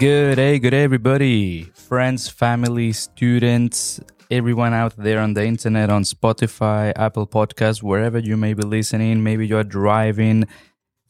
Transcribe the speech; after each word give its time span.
Good 0.00 0.36
day, 0.36 0.58
good 0.58 0.70
day, 0.70 0.84
everybody. 0.84 1.64
Friends, 1.74 2.26
family, 2.26 2.90
students, 2.90 4.00
everyone 4.30 4.72
out 4.72 4.96
there 4.96 5.20
on 5.20 5.34
the 5.34 5.44
internet, 5.44 5.90
on 5.90 6.04
Spotify, 6.04 6.94
Apple 6.96 7.26
Podcasts, 7.26 7.82
wherever 7.82 8.18
you 8.18 8.38
may 8.38 8.54
be 8.54 8.62
listening. 8.62 9.22
Maybe 9.22 9.46
you're 9.46 9.62
driving. 9.62 10.48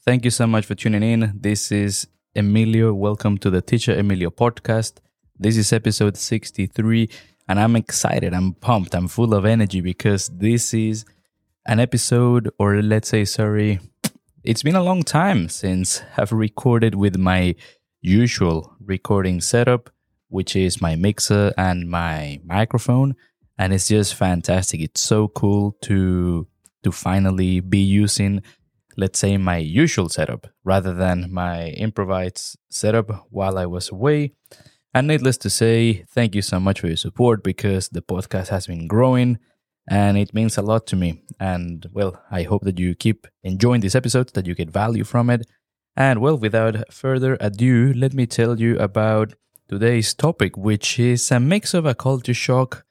Thank 0.04 0.24
you 0.24 0.32
so 0.32 0.48
much 0.48 0.66
for 0.66 0.74
tuning 0.74 1.04
in. 1.04 1.38
This 1.40 1.70
is 1.70 2.08
Emilio. 2.34 2.92
Welcome 2.92 3.38
to 3.38 3.48
the 3.48 3.62
Teacher 3.62 3.96
Emilio 3.96 4.28
podcast. 4.28 4.94
This 5.38 5.56
is 5.56 5.72
episode 5.72 6.16
63, 6.16 7.08
and 7.46 7.60
I'm 7.60 7.76
excited. 7.76 8.34
I'm 8.34 8.54
pumped. 8.54 8.96
I'm 8.96 9.06
full 9.06 9.34
of 9.34 9.44
energy 9.44 9.80
because 9.82 10.26
this 10.30 10.74
is 10.74 11.04
an 11.64 11.78
episode, 11.78 12.50
or 12.58 12.82
let's 12.82 13.10
say, 13.10 13.24
sorry, 13.24 13.78
it's 14.42 14.64
been 14.64 14.74
a 14.74 14.82
long 14.82 15.04
time 15.04 15.48
since 15.48 16.02
I've 16.16 16.32
recorded 16.32 16.96
with 16.96 17.16
my 17.16 17.54
usual 18.00 18.76
recording 18.80 19.40
setup, 19.40 19.90
which 20.28 20.56
is 20.56 20.80
my 20.80 20.96
mixer 20.96 21.52
and 21.56 21.88
my 21.88 22.40
microphone, 22.44 23.14
and 23.58 23.72
it's 23.72 23.88
just 23.88 24.14
fantastic. 24.14 24.80
It's 24.80 25.00
so 25.00 25.28
cool 25.28 25.76
to 25.82 26.46
to 26.82 26.92
finally 26.92 27.60
be 27.60 27.78
using 27.78 28.42
let's 28.96 29.18
say 29.18 29.36
my 29.36 29.56
usual 29.56 30.08
setup 30.08 30.46
rather 30.64 30.92
than 30.92 31.32
my 31.32 31.68
improvised 31.70 32.58
setup 32.68 33.26
while 33.30 33.56
I 33.56 33.66
was 33.66 33.90
away. 33.90 34.32
And 34.92 35.06
needless 35.06 35.38
to 35.38 35.50
say, 35.50 36.04
thank 36.10 36.34
you 36.34 36.42
so 36.42 36.58
much 36.58 36.80
for 36.80 36.88
your 36.88 36.96
support 36.96 37.42
because 37.42 37.88
the 37.88 38.02
podcast 38.02 38.48
has 38.48 38.66
been 38.66 38.86
growing 38.88 39.38
and 39.88 40.18
it 40.18 40.34
means 40.34 40.58
a 40.58 40.62
lot 40.62 40.86
to 40.88 40.96
me. 40.96 41.22
And 41.38 41.86
well, 41.92 42.22
I 42.30 42.42
hope 42.42 42.62
that 42.64 42.78
you 42.78 42.94
keep 42.94 43.26
enjoying 43.42 43.80
this 43.80 43.94
episode, 43.94 44.32
that 44.34 44.46
you 44.46 44.54
get 44.54 44.70
value 44.70 45.04
from 45.04 45.30
it, 45.30 45.46
and 45.96 46.20
well, 46.20 46.36
without 46.36 46.92
further 46.92 47.36
ado, 47.40 47.92
let 47.94 48.14
me 48.14 48.26
tell 48.26 48.60
you 48.60 48.78
about 48.78 49.34
today's 49.68 50.14
topic, 50.14 50.56
which 50.56 50.98
is 50.98 51.30
a 51.30 51.40
mix 51.40 51.74
of 51.74 51.86
a 51.86 51.94
culture 51.94 52.34
shock 52.34 52.84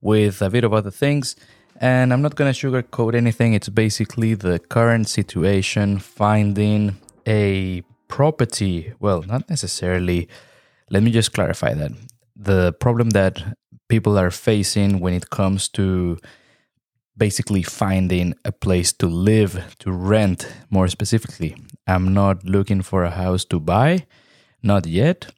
with 0.00 0.42
a 0.42 0.50
bit 0.50 0.64
of 0.64 0.72
other 0.72 0.90
things. 0.90 1.36
And 1.80 2.12
I'm 2.12 2.22
not 2.22 2.36
going 2.36 2.52
to 2.52 2.58
sugarcoat 2.58 3.14
anything. 3.14 3.52
It's 3.52 3.68
basically 3.68 4.34
the 4.34 4.58
current 4.58 5.08
situation 5.08 5.98
finding 5.98 6.96
a 7.26 7.82
property. 8.08 8.92
Well, 9.00 9.22
not 9.22 9.48
necessarily. 9.50 10.28
Let 10.90 11.02
me 11.02 11.10
just 11.10 11.32
clarify 11.32 11.74
that. 11.74 11.92
The 12.34 12.72
problem 12.74 13.10
that 13.10 13.56
people 13.88 14.18
are 14.18 14.30
facing 14.30 15.00
when 15.00 15.12
it 15.12 15.30
comes 15.30 15.68
to 15.70 16.18
basically 17.16 17.62
finding 17.62 18.34
a 18.44 18.52
place 18.52 18.92
to 18.94 19.06
live, 19.06 19.76
to 19.78 19.90
rent 19.90 20.52
more 20.70 20.88
specifically. 20.88 21.56
I'm 21.86 22.12
not 22.12 22.44
looking 22.44 22.82
for 22.82 23.04
a 23.04 23.10
house 23.10 23.44
to 23.46 23.60
buy, 23.60 24.06
not 24.62 24.86
yet. 24.86 25.32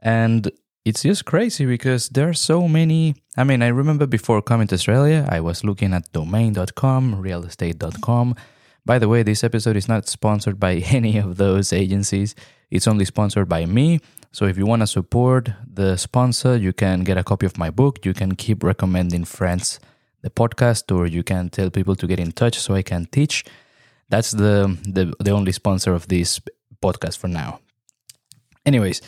And 0.00 0.50
it's 0.84 1.02
just 1.02 1.24
crazy 1.24 1.64
because 1.64 2.10
there 2.10 2.28
are 2.28 2.34
so 2.34 2.68
many. 2.68 3.16
I 3.36 3.44
mean, 3.44 3.62
I 3.62 3.68
remember 3.68 4.06
before 4.06 4.42
coming 4.42 4.66
to 4.68 4.74
Australia, 4.74 5.26
I 5.30 5.40
was 5.40 5.64
looking 5.64 5.94
at 5.94 6.12
domain.com, 6.12 7.22
realestate.com. 7.22 8.36
By 8.84 8.98
the 8.98 9.08
way, 9.08 9.22
this 9.22 9.42
episode 9.42 9.76
is 9.76 9.88
not 9.88 10.08
sponsored 10.08 10.60
by 10.60 10.74
any 10.98 11.16
of 11.16 11.38
those 11.38 11.72
agencies, 11.72 12.34
it's 12.70 12.88
only 12.88 13.04
sponsored 13.04 13.48
by 13.48 13.66
me. 13.66 14.00
So 14.32 14.46
if 14.46 14.58
you 14.58 14.66
want 14.66 14.82
to 14.82 14.88
support 14.88 15.50
the 15.64 15.96
sponsor, 15.96 16.56
you 16.56 16.72
can 16.72 17.04
get 17.04 17.16
a 17.16 17.22
copy 17.22 17.46
of 17.46 17.56
my 17.56 17.70
book. 17.70 18.04
You 18.04 18.12
can 18.12 18.34
keep 18.34 18.64
recommending 18.64 19.24
friends 19.24 19.78
the 20.24 20.30
podcast, 20.30 20.90
or 20.90 21.06
you 21.06 21.22
can 21.22 21.50
tell 21.50 21.70
people 21.70 21.94
to 21.94 22.06
get 22.06 22.18
in 22.18 22.32
touch 22.32 22.58
so 22.58 22.74
I 22.74 22.82
can 22.82 23.04
teach. 23.06 23.44
That's 24.08 24.30
the 24.32 24.76
the, 24.96 25.12
the 25.20 25.30
only 25.30 25.52
sponsor 25.52 25.92
of 25.94 26.08
this 26.08 26.40
podcast 26.82 27.18
for 27.18 27.28
now. 27.28 27.60
Anyways, 28.64 29.02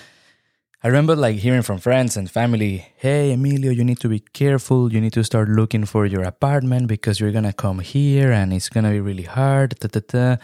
I 0.85 0.89
remember 0.89 1.17
like 1.17 1.37
hearing 1.37 1.63
from 1.63 1.79
friends 1.79 2.17
and 2.19 2.31
family, 2.31 2.87
hey 2.99 3.33
Emilio, 3.33 3.73
you 3.73 3.83
need 3.83 4.01
to 4.01 4.09
be 4.09 4.21
careful. 4.21 4.93
You 4.93 5.01
need 5.01 5.15
to 5.15 5.25
start 5.25 5.49
looking 5.49 5.87
for 5.87 6.05
your 6.05 6.23
apartment 6.23 6.87
because 6.87 7.19
you're 7.19 7.33
gonna 7.33 7.55
come 7.55 7.81
here 7.81 8.31
and 8.31 8.53
it's 8.53 8.69
gonna 8.69 8.91
be 8.91 9.01
really 9.01 9.29
hard. 9.39 9.75
Da, 9.81 9.89
da, 9.89 10.01
da. 10.07 10.37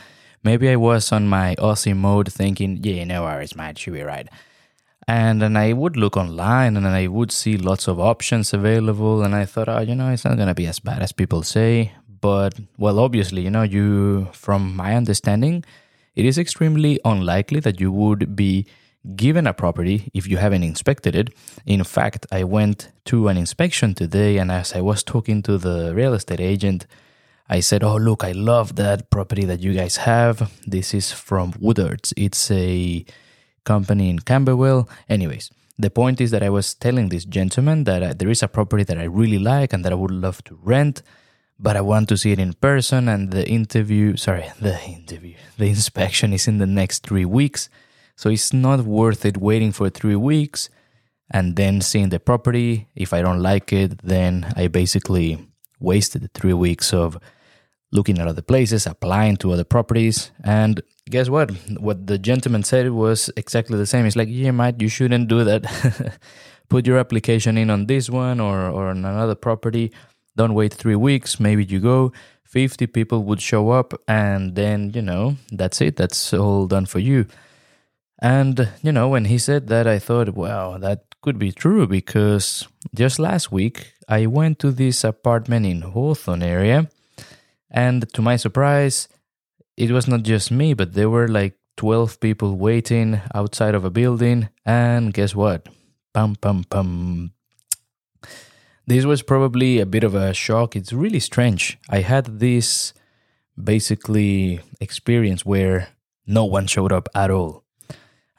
Maybe 0.42 0.70
I 0.70 0.76
was 0.76 1.12
on 1.12 1.28
my 1.28 1.54
Aussie 1.56 1.96
mode 1.96 2.32
thinking, 2.32 2.80
yeah, 2.82 3.04
no 3.04 3.22
worries, 3.22 3.54
man, 3.54 3.76
should 3.76 3.92
be 3.92 4.02
right. 4.02 4.28
And 5.08 5.42
then 5.42 5.56
I 5.56 5.72
would 5.72 5.96
look 5.96 6.16
online 6.16 6.76
and 6.76 6.86
I 6.86 7.08
would 7.08 7.32
see 7.32 7.56
lots 7.56 7.88
of 7.88 7.98
options 7.98 8.52
available. 8.52 9.22
And 9.22 9.34
I 9.34 9.44
thought, 9.44 9.68
oh, 9.68 9.80
you 9.80 9.94
know, 9.94 10.10
it's 10.10 10.24
not 10.24 10.36
going 10.36 10.48
to 10.48 10.54
be 10.54 10.66
as 10.66 10.78
bad 10.78 11.02
as 11.02 11.12
people 11.12 11.42
say. 11.42 11.92
But, 12.20 12.54
well, 12.78 13.00
obviously, 13.00 13.42
you 13.42 13.50
know, 13.50 13.62
you, 13.62 14.28
from 14.32 14.76
my 14.76 14.94
understanding, 14.94 15.64
it 16.14 16.24
is 16.24 16.38
extremely 16.38 17.00
unlikely 17.04 17.60
that 17.60 17.80
you 17.80 17.90
would 17.90 18.36
be 18.36 18.66
given 19.16 19.48
a 19.48 19.52
property 19.52 20.10
if 20.14 20.28
you 20.28 20.36
haven't 20.36 20.62
inspected 20.62 21.16
it. 21.16 21.34
In 21.66 21.82
fact, 21.82 22.26
I 22.30 22.44
went 22.44 22.92
to 23.06 23.26
an 23.26 23.36
inspection 23.36 23.94
today, 23.94 24.38
and 24.38 24.52
as 24.52 24.74
I 24.74 24.80
was 24.80 25.02
talking 25.02 25.42
to 25.42 25.58
the 25.58 25.92
real 25.94 26.14
estate 26.14 26.40
agent, 26.40 26.86
I 27.48 27.60
said, 27.60 27.82
Oh, 27.82 27.96
look, 27.96 28.22
I 28.22 28.32
love 28.32 28.76
that 28.76 29.10
property 29.10 29.44
that 29.46 29.60
you 29.60 29.74
guys 29.74 29.96
have. 29.96 30.52
This 30.64 30.94
is 30.94 31.10
from 31.10 31.52
Woodards. 31.54 32.12
It's 32.16 32.50
a 32.50 33.04
company 33.64 34.08
in 34.10 34.20
Camberwell. 34.20 34.88
Anyways, 35.08 35.50
the 35.78 35.90
point 35.90 36.20
is 36.20 36.30
that 36.30 36.42
I 36.42 36.50
was 36.50 36.74
telling 36.74 37.08
this 37.08 37.24
gentleman 37.24 37.84
that 37.84 38.02
uh, 38.02 38.14
there 38.14 38.30
is 38.30 38.42
a 38.42 38.48
property 38.48 38.84
that 38.84 38.98
I 38.98 39.04
really 39.04 39.38
like 39.38 39.72
and 39.72 39.84
that 39.84 39.92
I 39.92 39.96
would 39.96 40.10
love 40.10 40.44
to 40.44 40.58
rent, 40.62 41.02
but 41.58 41.76
I 41.76 41.80
want 41.80 42.08
to 42.10 42.16
see 42.16 42.32
it 42.32 42.38
in 42.38 42.52
person. 42.54 43.08
And 43.08 43.30
the 43.30 43.48
interview, 43.48 44.16
sorry, 44.16 44.50
the 44.60 44.80
interview, 44.84 45.34
the 45.58 45.68
inspection 45.68 46.32
is 46.32 46.46
in 46.46 46.58
the 46.58 46.66
next 46.66 47.06
three 47.06 47.24
weeks. 47.24 47.68
So 48.16 48.30
it's 48.30 48.52
not 48.52 48.80
worth 48.80 49.24
it 49.24 49.38
waiting 49.38 49.72
for 49.72 49.88
three 49.90 50.16
weeks 50.16 50.68
and 51.30 51.56
then 51.56 51.80
seeing 51.80 52.10
the 52.10 52.20
property. 52.20 52.88
If 52.94 53.12
I 53.12 53.22
don't 53.22 53.40
like 53.40 53.72
it, 53.72 53.98
then 54.02 54.52
I 54.54 54.68
basically 54.68 55.48
wasted 55.80 56.30
three 56.34 56.52
weeks 56.52 56.92
of 56.92 57.18
looking 57.90 58.18
at 58.18 58.28
other 58.28 58.42
places, 58.42 58.86
applying 58.86 59.36
to 59.38 59.52
other 59.52 59.64
properties, 59.64 60.30
and 60.44 60.82
guess 61.08 61.28
what? 61.28 61.50
What 61.78 62.06
the 62.06 62.18
gentleman 62.18 62.62
said 62.62 62.90
was 62.90 63.30
exactly 63.36 63.76
the 63.76 63.86
same. 63.86 64.06
It's 64.06 64.16
like, 64.16 64.28
yeah, 64.30 64.50
mate, 64.50 64.80
you 64.80 64.88
shouldn't 64.88 65.28
do 65.28 65.44
that. 65.44 66.18
Put 66.68 66.86
your 66.86 66.98
application 66.98 67.58
in 67.58 67.70
on 67.70 67.86
this 67.86 68.08
one 68.08 68.40
or, 68.40 68.68
or 68.68 68.88
on 68.88 69.04
another 69.04 69.34
property. 69.34 69.92
Don't 70.36 70.54
wait 70.54 70.72
three 70.72 70.96
weeks. 70.96 71.38
Maybe 71.38 71.64
you 71.64 71.80
go. 71.80 72.12
50 72.44 72.86
people 72.88 73.24
would 73.24 73.40
show 73.40 73.70
up, 73.70 73.94
and 74.06 74.54
then, 74.54 74.92
you 74.94 75.00
know, 75.00 75.36
that's 75.50 75.80
it. 75.80 75.96
That's 75.96 76.34
all 76.34 76.66
done 76.66 76.84
for 76.84 76.98
you. 76.98 77.26
And, 78.20 78.68
you 78.82 78.92
know, 78.92 79.08
when 79.08 79.24
he 79.24 79.38
said 79.38 79.68
that, 79.68 79.86
I 79.86 79.98
thought, 79.98 80.28
wow, 80.34 80.76
that 80.76 81.04
could 81.22 81.38
be 81.38 81.50
true 81.50 81.86
because 81.86 82.68
just 82.94 83.18
last 83.18 83.50
week 83.50 83.94
I 84.08 84.26
went 84.26 84.58
to 84.58 84.70
this 84.70 85.02
apartment 85.02 85.64
in 85.64 85.80
Hawthorn 85.80 86.42
area. 86.42 86.90
And 87.70 88.12
to 88.12 88.20
my 88.20 88.36
surprise, 88.36 89.08
it 89.76 89.90
was 89.90 90.06
not 90.06 90.22
just 90.22 90.50
me, 90.50 90.74
but 90.74 90.92
there 90.94 91.10
were 91.10 91.28
like 91.28 91.58
12 91.76 92.20
people 92.20 92.56
waiting 92.56 93.20
outside 93.34 93.74
of 93.74 93.84
a 93.84 93.90
building. 93.90 94.48
And 94.64 95.12
guess 95.12 95.34
what? 95.34 95.68
Pum, 96.12 96.36
pum, 96.36 96.64
pum. 96.68 97.32
This 98.86 99.04
was 99.04 99.22
probably 99.22 99.80
a 99.80 99.86
bit 99.86 100.04
of 100.04 100.14
a 100.14 100.34
shock. 100.34 100.76
It's 100.76 100.92
really 100.92 101.20
strange. 101.20 101.78
I 101.88 102.00
had 102.00 102.40
this 102.40 102.92
basically 103.62 104.60
experience 104.80 105.46
where 105.46 105.88
no 106.26 106.44
one 106.44 106.66
showed 106.66 106.92
up 106.92 107.08
at 107.14 107.30
all. 107.30 107.64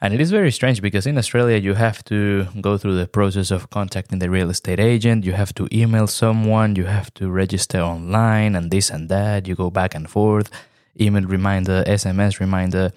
And 0.00 0.12
it 0.12 0.20
is 0.20 0.30
very 0.30 0.52
strange 0.52 0.82
because 0.82 1.06
in 1.06 1.16
Australia, 1.16 1.56
you 1.56 1.74
have 1.74 2.04
to 2.04 2.46
go 2.60 2.76
through 2.76 2.96
the 2.96 3.06
process 3.06 3.50
of 3.50 3.70
contacting 3.70 4.18
the 4.18 4.28
real 4.28 4.50
estate 4.50 4.78
agent. 4.78 5.24
You 5.24 5.32
have 5.32 5.54
to 5.54 5.66
email 5.72 6.06
someone. 6.06 6.76
You 6.76 6.84
have 6.84 7.12
to 7.14 7.30
register 7.30 7.80
online 7.80 8.54
and 8.54 8.70
this 8.70 8.90
and 8.90 9.08
that. 9.08 9.48
You 9.48 9.54
go 9.54 9.70
back 9.70 9.94
and 9.94 10.08
forth 10.08 10.50
email 11.00 11.24
reminder, 11.24 11.84
SMS 11.86 12.40
reminder. 12.40 12.92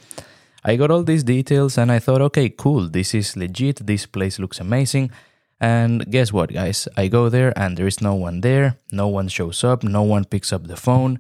I 0.64 0.76
got 0.76 0.92
all 0.92 1.04
these 1.04 1.24
details 1.24 1.78
and 1.78 1.92
I 1.92 2.00
thought, 2.00 2.22
okay, 2.22 2.50
cool, 2.50 2.90
this 2.90 3.14
is 3.14 3.38
legit, 3.38 3.86
this 3.86 4.06
place 4.06 4.40
looks 4.40 4.60
amazing. 4.60 5.12
And 5.60 6.10
guess 6.12 6.32
what, 6.32 6.54
guys? 6.54 6.88
I 6.98 7.08
go 7.08 7.30
there 7.30 7.58
and 7.58 7.78
there 7.78 7.88
is 7.88 8.02
no 8.02 8.14
one 8.14 8.42
there, 8.42 8.78
no 8.92 9.08
one 9.08 9.28
shows 9.28 9.64
up, 9.64 9.84
no 9.84 10.04
one 10.04 10.26
picks 10.26 10.54
up 10.54 10.68
the 10.68 10.78
phone. 10.78 11.20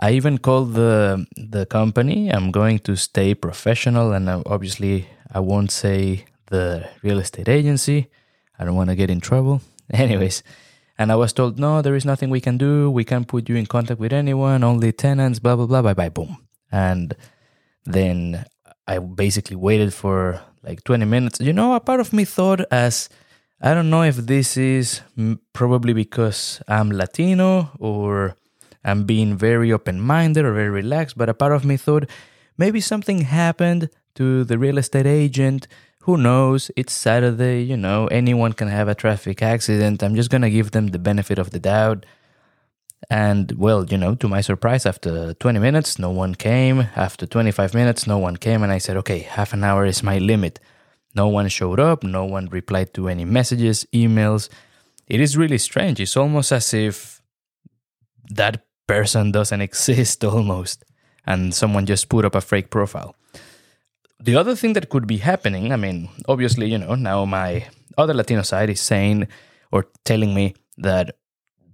I 0.00 0.12
even 0.12 0.38
called 0.38 0.74
the 0.74 1.26
the 1.36 1.66
company. 1.66 2.30
I'm 2.30 2.52
going 2.52 2.78
to 2.80 2.94
stay 2.94 3.34
professional, 3.34 4.12
and 4.12 4.28
uh, 4.28 4.42
obviously, 4.46 5.08
I 5.32 5.40
won't 5.40 5.72
say 5.72 6.24
the 6.46 6.88
real 7.02 7.18
estate 7.18 7.48
agency. 7.48 8.06
I 8.58 8.64
don't 8.64 8.76
want 8.76 8.90
to 8.90 8.96
get 8.96 9.10
in 9.10 9.20
trouble. 9.20 9.60
Anyways, 9.90 10.44
and 10.98 11.12
I 11.12 11.16
was 11.16 11.32
told, 11.32 11.58
no, 11.58 11.80
there 11.80 11.94
is 11.94 12.04
nothing 12.04 12.28
we 12.28 12.40
can 12.40 12.58
do. 12.58 12.90
We 12.90 13.04
can't 13.04 13.28
put 13.28 13.48
you 13.48 13.54
in 13.54 13.66
contact 13.66 14.00
with 14.00 14.12
anyone, 14.12 14.64
only 14.64 14.92
tenants, 14.92 15.38
blah, 15.38 15.54
blah, 15.54 15.66
blah, 15.66 15.82
bye, 15.82 15.94
bye, 15.94 16.08
boom. 16.08 16.38
And 16.72 17.14
then 17.84 18.44
I 18.86 18.98
basically 18.98 19.56
waited 19.56 19.94
for 19.94 20.40
like 20.64 20.82
20 20.82 21.04
minutes. 21.04 21.40
You 21.40 21.52
know, 21.52 21.74
a 21.74 21.80
part 21.80 22.00
of 22.00 22.12
me 22.12 22.24
thought 22.24 22.60
as, 22.72 23.08
I 23.60 23.74
don't 23.74 23.90
know 23.90 24.02
if 24.02 24.16
this 24.16 24.56
is 24.56 25.00
probably 25.52 25.92
because 25.92 26.60
I'm 26.66 26.90
Latino 26.90 27.70
or 27.78 28.36
I'm 28.84 29.04
being 29.04 29.36
very 29.36 29.72
open 29.72 30.00
minded 30.00 30.44
or 30.44 30.52
very 30.52 30.70
relaxed, 30.70 31.16
but 31.16 31.28
a 31.28 31.34
part 31.34 31.52
of 31.52 31.64
me 31.64 31.76
thought 31.76 32.10
maybe 32.56 32.80
something 32.80 33.20
happened 33.22 33.88
to 34.16 34.42
the 34.42 34.58
real 34.58 34.78
estate 34.78 35.06
agent 35.06 35.68
who 36.08 36.16
knows? 36.16 36.70
It's 36.74 36.94
Saturday, 36.94 37.60
you 37.62 37.76
know, 37.76 38.06
anyone 38.06 38.54
can 38.54 38.68
have 38.68 38.88
a 38.88 38.94
traffic 38.94 39.42
accident. 39.42 40.02
I'm 40.02 40.14
just 40.14 40.30
gonna 40.30 40.48
give 40.48 40.70
them 40.70 40.86
the 40.86 40.98
benefit 40.98 41.38
of 41.38 41.50
the 41.50 41.58
doubt. 41.58 42.06
And 43.10 43.52
well, 43.52 43.84
you 43.84 43.98
know, 43.98 44.14
to 44.14 44.26
my 44.26 44.40
surprise, 44.40 44.86
after 44.86 45.34
20 45.34 45.58
minutes, 45.58 45.98
no 45.98 46.08
one 46.08 46.34
came. 46.34 46.88
After 46.96 47.26
25 47.26 47.74
minutes, 47.74 48.06
no 48.06 48.16
one 48.16 48.38
came. 48.38 48.62
And 48.62 48.72
I 48.72 48.78
said, 48.78 48.96
okay, 48.96 49.18
half 49.18 49.52
an 49.52 49.62
hour 49.62 49.84
is 49.84 50.02
my 50.02 50.16
limit. 50.16 50.60
No 51.14 51.28
one 51.28 51.48
showed 51.48 51.78
up. 51.78 52.02
No 52.02 52.24
one 52.24 52.46
replied 52.46 52.94
to 52.94 53.10
any 53.10 53.26
messages, 53.26 53.86
emails. 53.92 54.48
It 55.08 55.20
is 55.20 55.36
really 55.36 55.58
strange. 55.58 56.00
It's 56.00 56.16
almost 56.16 56.52
as 56.52 56.72
if 56.72 57.20
that 58.30 58.64
person 58.86 59.30
doesn't 59.30 59.60
exist 59.68 60.24
almost. 60.24 60.86
And 61.26 61.54
someone 61.54 61.84
just 61.84 62.08
put 62.08 62.24
up 62.24 62.34
a 62.34 62.40
fake 62.40 62.70
profile. 62.70 63.14
The 64.20 64.34
other 64.34 64.56
thing 64.56 64.72
that 64.72 64.88
could 64.88 65.06
be 65.06 65.18
happening, 65.18 65.72
I 65.72 65.76
mean, 65.76 66.08
obviously, 66.26 66.66
you 66.70 66.78
know, 66.78 66.96
now 66.96 67.24
my 67.24 67.66
other 67.96 68.14
Latino 68.14 68.42
side 68.42 68.68
is 68.68 68.80
saying 68.80 69.28
or 69.70 69.86
telling 70.04 70.34
me 70.34 70.54
that 70.76 71.16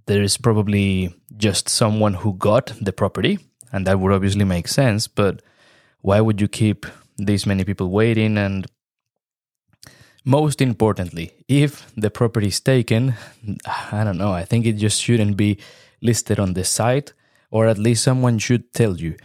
there 0.05 0.21
is 0.21 0.37
probably 0.37 1.13
just 1.37 1.69
someone 1.69 2.13
who 2.13 2.33
got 2.35 2.71
the 2.79 2.93
property, 2.93 3.39
and 3.71 3.87
that 3.87 3.99
would 3.99 4.13
obviously 4.13 4.45
make 4.45 4.67
sense. 4.67 5.07
But 5.07 5.41
why 6.01 6.21
would 6.21 6.39
you 6.39 6.47
keep 6.47 6.85
these 7.17 7.47
many 7.47 7.63
people 7.63 7.89
waiting? 7.89 8.37
And 8.37 8.67
most 10.23 10.61
importantly, 10.61 11.31
if 11.47 11.91
the 11.95 12.11
property 12.11 12.47
is 12.47 12.59
taken, 12.59 13.15
I 13.91 14.03
don't 14.03 14.19
know, 14.19 14.31
I 14.31 14.45
think 14.45 14.67
it 14.67 14.73
just 14.73 15.01
shouldn't 15.01 15.35
be 15.35 15.57
listed 16.01 16.39
on 16.39 16.53
the 16.53 16.63
site, 16.63 17.13
or 17.49 17.65
at 17.65 17.79
least 17.79 18.03
someone 18.03 18.37
should 18.37 18.71
tell 18.71 18.97
you. 18.97 19.15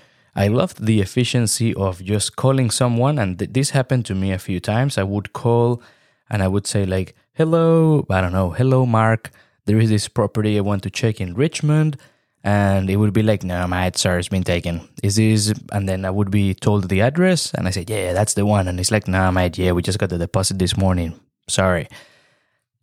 I 0.41 0.49
loved 0.49 0.79
the 0.91 1.01
efficiency 1.01 1.71
of 1.75 2.03
just 2.13 2.37
calling 2.37 2.71
someone, 2.71 3.17
and 3.23 3.39
th- 3.39 3.53
this 3.53 3.71
happened 3.71 4.05
to 4.07 4.15
me 4.15 4.33
a 4.33 4.39
few 4.39 4.61
times. 4.61 4.99
I 4.99 5.05
would 5.13 5.29
call 5.33 5.83
and 6.31 6.43
I 6.43 6.49
would 6.49 6.67
say, 6.67 6.83
like, 6.87 7.15
hello, 7.39 8.07
I 8.09 8.21
don't 8.21 8.33
know, 8.33 8.51
hello, 8.51 8.87
Mark 8.87 9.31
there 9.71 9.79
is 9.79 9.89
this 9.89 10.09
property 10.09 10.59
I 10.59 10.63
want 10.63 10.83
to 10.83 10.91
check 10.91 11.21
in 11.21 11.35
Richmond. 11.35 11.97
And 12.43 12.91
it 12.91 12.97
would 12.97 13.13
be 13.13 13.23
like, 13.23 13.45
no, 13.45 13.69
my 13.69 13.93
sir 13.95 14.17
has 14.17 14.29
been 14.29 14.43
taken. 14.43 14.89
Is 15.03 15.17
this? 15.17 15.53
And 15.71 15.89
then 15.89 16.05
I 16.05 16.11
would 16.11 16.31
be 16.31 16.55
told 16.55 16.89
the 16.89 17.03
address. 17.03 17.53
And 17.55 17.69
I 17.69 17.71
said, 17.71 17.89
yeah, 17.89 18.13
that's 18.13 18.35
the 18.35 18.45
one. 18.45 18.67
And 18.67 18.81
it's 18.81 18.91
like, 18.91 19.07
nah, 19.07 19.31
mate, 19.31 19.59
yeah, 19.59 19.73
we 19.73 19.83
just 19.83 19.99
got 19.99 20.09
the 20.09 20.19
deposit 20.19 20.59
this 20.59 20.77
morning. 20.77 21.21
Sorry. 21.49 21.87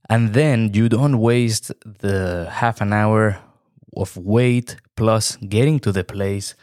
And 0.10 0.34
then 0.34 0.74
you 0.74 0.88
don't 0.88 1.20
waste 1.20 1.74
the 1.84 2.48
half 2.50 2.80
an 2.80 2.94
hour 2.94 3.40
of 3.96 4.16
wait 4.16 4.78
plus 4.96 5.36
getting 5.38 5.80
to 5.80 5.92
the 5.92 6.04
place. 6.04 6.56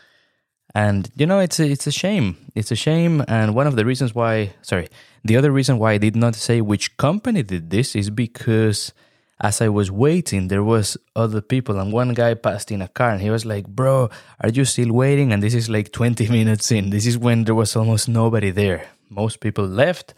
And 0.74 1.10
you 1.16 1.26
know, 1.26 1.38
it's 1.38 1.60
a, 1.60 1.66
it's 1.70 1.86
a 1.86 1.92
shame. 1.92 2.36
It's 2.54 2.72
a 2.72 2.76
shame. 2.76 3.22
And 3.28 3.54
one 3.54 3.66
of 3.66 3.76
the 3.76 3.84
reasons 3.84 4.14
why, 4.14 4.54
sorry, 4.62 4.88
the 5.24 5.36
other 5.36 5.52
reason 5.52 5.78
why 5.78 5.92
I 5.92 5.98
did 5.98 6.16
not 6.16 6.34
say 6.34 6.60
which 6.60 6.96
company 6.96 7.42
did 7.42 7.70
this 7.70 7.94
is 7.94 8.10
because 8.10 8.92
as 9.40 9.60
I 9.60 9.68
was 9.68 9.90
waiting, 9.90 10.48
there 10.48 10.62
was 10.62 10.96
other 11.16 11.40
people, 11.40 11.78
and 11.78 11.92
one 11.92 12.14
guy 12.14 12.34
passed 12.34 12.70
in 12.70 12.80
a 12.80 12.88
car, 12.88 13.10
and 13.10 13.20
he 13.20 13.30
was 13.30 13.44
like, 13.44 13.66
"Bro, 13.66 14.10
are 14.40 14.48
you 14.48 14.64
still 14.64 14.92
waiting?" 14.92 15.32
And 15.32 15.42
this 15.42 15.54
is 15.54 15.68
like 15.68 15.92
20 15.92 16.28
minutes 16.38 16.70
in. 16.70 16.90
This 16.90 17.06
is 17.06 17.18
when 17.18 17.44
there 17.44 17.54
was 17.54 17.76
almost 17.76 18.08
nobody 18.08 18.50
there. 18.50 18.88
Most 19.10 19.40
people 19.40 19.66
left, 19.66 20.14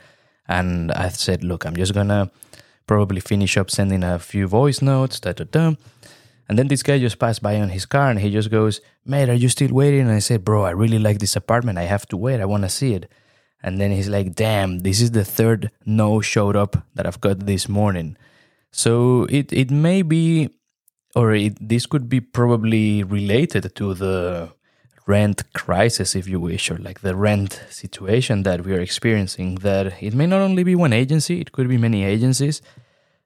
and 0.48 0.92
I 0.92 1.08
said, 1.08 1.42
"Look, 1.42 1.64
I'm 1.64 1.76
just 1.76 1.94
gonna 1.94 2.30
probably 2.86 3.20
finish 3.20 3.56
up 3.56 3.70
sending 3.70 4.04
a 4.04 4.18
few 4.18 4.46
voice 4.48 4.82
notes." 4.82 5.20
Da 5.20 5.32
da 5.32 5.44
da. 5.44 5.74
And 6.48 6.58
then 6.58 6.68
this 6.68 6.82
guy 6.82 6.98
just 6.98 7.18
passed 7.18 7.42
by 7.42 7.60
on 7.60 7.70
his 7.70 7.86
car, 7.86 8.08
and 8.10 8.20
he 8.20 8.30
just 8.30 8.50
goes, 8.50 8.80
"Mate, 9.04 9.28
are 9.28 9.34
you 9.34 9.48
still 9.48 9.72
waiting?" 9.72 10.00
And 10.00 10.10
I 10.10 10.20
said, 10.20 10.44
"Bro, 10.44 10.64
I 10.64 10.70
really 10.70 10.98
like 10.98 11.18
this 11.18 11.36
apartment. 11.36 11.78
I 11.78 11.84
have 11.84 12.06
to 12.08 12.16
wait. 12.16 12.40
I 12.40 12.44
want 12.44 12.62
to 12.62 12.68
see 12.68 12.94
it." 12.94 13.10
And 13.62 13.80
then 13.80 13.90
he's 13.90 14.08
like, 14.08 14.34
"Damn, 14.34 14.80
this 14.80 15.00
is 15.00 15.10
the 15.10 15.24
third 15.24 15.70
no 15.84 16.20
showed 16.20 16.56
up 16.56 16.86
that 16.94 17.06
I've 17.06 17.20
got 17.20 17.46
this 17.46 17.68
morning." 17.68 18.16
So 18.70 19.26
it, 19.30 19.52
it 19.52 19.70
may 19.70 20.02
be, 20.02 20.50
or 21.14 21.34
it, 21.34 21.56
this 21.60 21.86
could 21.86 22.08
be 22.08 22.20
probably 22.20 23.02
related 23.02 23.74
to 23.74 23.94
the 23.94 24.52
rent 25.06 25.42
crisis, 25.52 26.14
if 26.14 26.28
you 26.28 26.38
wish, 26.38 26.70
or 26.70 26.78
like 26.78 27.00
the 27.00 27.16
rent 27.16 27.62
situation 27.70 28.42
that 28.42 28.64
we 28.64 28.74
are 28.74 28.80
experiencing. 28.80 29.56
That 29.56 30.00
it 30.02 30.14
may 30.14 30.26
not 30.26 30.42
only 30.42 30.62
be 30.62 30.74
one 30.74 30.92
agency, 30.92 31.40
it 31.40 31.52
could 31.52 31.68
be 31.68 31.78
many 31.78 32.04
agencies. 32.04 32.60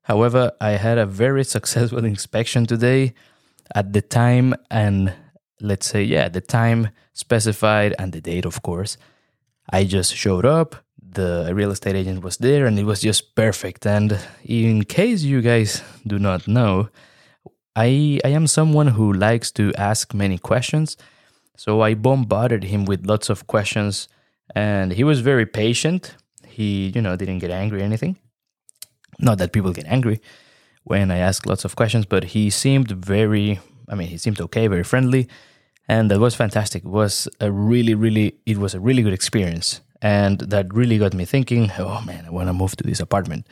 However, 0.02 0.52
I 0.60 0.72
had 0.72 0.98
a 0.98 1.06
very 1.06 1.44
successful 1.56 2.04
inspection 2.04 2.66
today 2.66 3.14
at 3.74 3.92
the 3.92 4.02
time 4.02 4.54
and 4.70 5.14
let's 5.60 5.86
say, 5.86 6.02
yeah, 6.02 6.28
the 6.28 6.40
time 6.40 6.88
specified 7.12 7.94
and 7.98 8.12
the 8.12 8.20
date, 8.20 8.44
of 8.44 8.62
course. 8.62 8.96
I 9.70 9.84
just 9.84 10.14
showed 10.14 10.44
up, 10.44 10.76
the 11.12 11.50
real 11.54 11.70
estate 11.70 11.96
agent 11.96 12.22
was 12.22 12.36
there 12.38 12.66
and 12.66 12.78
it 12.78 12.84
was 12.84 13.00
just 13.00 13.34
perfect. 13.34 13.86
And 13.86 14.18
in 14.44 14.84
case 14.84 15.22
you 15.22 15.40
guys 15.40 15.82
do 16.06 16.18
not 16.18 16.46
know, 16.46 16.88
I 17.76 18.20
I 18.24 18.28
am 18.28 18.46
someone 18.46 18.88
who 18.88 19.12
likes 19.12 19.50
to 19.52 19.72
ask 19.76 20.14
many 20.14 20.38
questions. 20.38 20.96
So 21.56 21.82
I 21.82 21.94
bombarded 21.94 22.64
him 22.64 22.84
with 22.84 23.06
lots 23.06 23.30
of 23.30 23.46
questions 23.46 24.08
and 24.54 24.92
he 24.92 25.04
was 25.04 25.20
very 25.20 25.46
patient. 25.46 26.16
He, 26.46 26.92
you 26.94 27.02
know, 27.02 27.16
didn't 27.16 27.38
get 27.38 27.50
angry 27.50 27.80
or 27.80 27.84
anything. 27.84 28.16
Not 29.20 29.38
that 29.38 29.52
people 29.52 29.72
get 29.72 29.86
angry 29.86 30.20
when 30.84 31.10
I 31.10 31.18
ask 31.18 31.46
lots 31.46 31.64
of 31.64 31.76
questions, 31.76 32.06
but 32.06 32.24
he 32.24 32.50
seemed 32.50 32.90
very 32.90 33.60
I 33.88 33.96
mean, 33.96 34.08
he 34.08 34.18
seemed 34.18 34.40
okay, 34.40 34.68
very 34.68 34.84
friendly, 34.84 35.28
and 35.88 36.10
that 36.10 36.20
was 36.20 36.34
fantastic. 36.34 36.84
It 36.84 36.88
was 36.88 37.28
a 37.40 37.50
really 37.50 37.94
really 37.94 38.36
it 38.46 38.58
was 38.58 38.74
a 38.74 38.80
really 38.80 39.02
good 39.02 39.12
experience. 39.12 39.80
And 40.02 40.38
that 40.38 40.72
really 40.72 40.96
got 40.96 41.12
me 41.12 41.26
thinking, 41.26 41.70
oh 41.78 42.00
man, 42.06 42.24
I 42.24 42.30
want 42.30 42.48
to 42.48 42.54
move 42.54 42.74
to 42.76 42.84
this 42.84 43.00
apartment. 43.00 43.46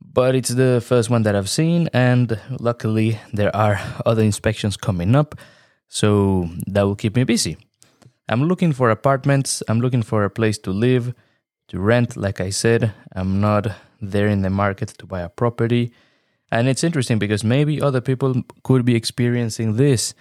But 0.00 0.34
it's 0.34 0.48
the 0.48 0.82
first 0.82 1.10
one 1.10 1.22
that 1.24 1.36
I've 1.36 1.50
seen, 1.50 1.90
and 1.92 2.40
luckily 2.60 3.18
there 3.34 3.54
are 3.54 3.78
other 4.06 4.22
inspections 4.22 4.76
coming 4.78 5.14
up, 5.14 5.34
so 5.88 6.48
that 6.66 6.82
will 6.82 6.96
keep 6.96 7.16
me 7.16 7.24
busy. 7.24 7.58
I'm 8.28 8.44
looking 8.44 8.72
for 8.72 8.88
apartments, 8.88 9.62
I'm 9.68 9.80
looking 9.80 10.02
for 10.02 10.24
a 10.24 10.30
place 10.30 10.56
to 10.58 10.70
live, 10.70 11.12
to 11.68 11.78
rent, 11.78 12.16
like 12.16 12.40
I 12.40 12.50
said. 12.50 12.92
I'm 13.14 13.40
not 13.40 13.68
there 14.00 14.28
in 14.28 14.42
the 14.42 14.50
market 14.50 14.88
to 14.98 15.06
buy 15.06 15.20
a 15.20 15.28
property. 15.28 15.92
And 16.50 16.68
it's 16.68 16.84
interesting 16.84 17.18
because 17.18 17.42
maybe 17.42 17.80
other 17.80 18.00
people 18.00 18.42
could 18.62 18.84
be 18.84 18.94
experiencing 18.94 19.76
this 19.76 20.14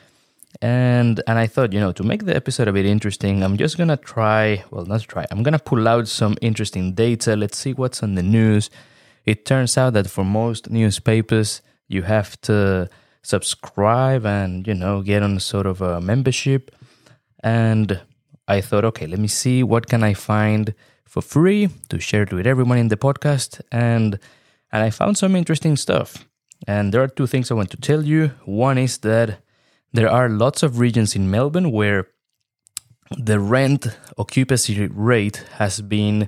and 0.62 1.22
and 1.28 1.38
I 1.38 1.48
thought, 1.48 1.74
you 1.74 1.80
know, 1.80 1.92
to 1.94 2.04
make 2.04 2.26
the 2.26 2.36
episode 2.36 2.68
a 2.68 2.74
bit 2.74 2.86
interesting, 2.86 3.44
I'm 3.44 3.58
just 3.58 3.78
gonna 3.78 3.98
try. 3.98 4.64
Well, 4.72 4.86
not 4.86 5.02
try. 5.02 5.26
I'm 5.32 5.44
gonna 5.44 5.60
pull 5.60 5.88
out 5.88 6.08
some 6.08 6.38
interesting 6.42 6.94
data. 6.94 7.36
Let's 7.36 7.58
see 7.58 7.74
what's 7.74 8.02
on 8.04 8.16
the 8.16 8.24
news. 8.24 8.70
It 9.26 9.46
turns 9.46 9.78
out 9.78 9.94
that 9.94 10.10
for 10.10 10.24
most 10.24 10.70
newspapers, 10.70 11.62
you 11.88 12.04
have 12.04 12.40
to 12.42 12.90
subscribe 13.22 14.26
and 14.26 14.68
you 14.68 14.74
know 14.74 15.02
get 15.02 15.24
on 15.24 15.40
sort 15.40 15.66
of 15.66 15.82
a 15.82 16.00
membership. 16.00 16.72
And 17.44 18.02
I 18.48 18.62
thought, 18.62 18.86
okay, 18.86 19.08
let 19.08 19.20
me 19.20 19.28
see 19.28 19.64
what 19.64 19.88
can 19.88 20.04
I 20.04 20.14
find 20.14 20.74
for 21.16 21.22
free 21.22 21.70
to 21.88 21.98
share 21.98 22.24
it 22.24 22.34
with 22.34 22.46
everyone 22.46 22.78
in 22.78 22.90
the 22.90 22.98
podcast. 22.98 23.62
And 23.72 24.20
and 24.72 24.84
I 24.84 24.90
found 24.90 25.18
some 25.18 25.34
interesting 25.38 25.78
stuff. 25.78 26.28
And 26.68 26.94
there 26.94 27.02
are 27.02 27.08
two 27.08 27.28
things 27.28 27.50
I 27.50 27.54
want 27.54 27.72
to 27.72 27.78
tell 27.78 28.04
you. 28.04 28.32
One 28.44 28.78
is 28.78 28.98
that 28.98 29.40
there 29.94 30.10
are 30.10 30.28
lots 30.28 30.62
of 30.62 30.78
regions 30.78 31.16
in 31.16 31.32
Melbourne 31.32 31.72
where 31.72 32.08
the 33.12 33.40
rent 33.40 33.98
occupancy 34.18 34.88
rate 34.88 35.38
has 35.54 35.80
been 35.80 36.28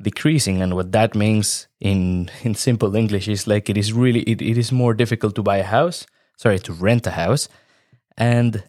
decreasing 0.00 0.62
and 0.62 0.74
what 0.74 0.92
that 0.92 1.14
means 1.14 1.68
in 1.80 2.30
in 2.42 2.54
simple 2.54 2.94
english 2.94 3.26
is 3.28 3.46
like 3.46 3.70
it 3.70 3.78
is 3.78 3.94
really 3.94 4.20
it, 4.32 4.42
it 4.42 4.58
is 4.58 4.70
more 4.70 4.92
difficult 4.92 5.34
to 5.34 5.42
buy 5.42 5.56
a 5.56 5.70
house 5.78 6.06
sorry 6.36 6.58
to 6.58 6.72
rent 6.74 7.06
a 7.06 7.12
house 7.12 7.48
and 8.18 8.62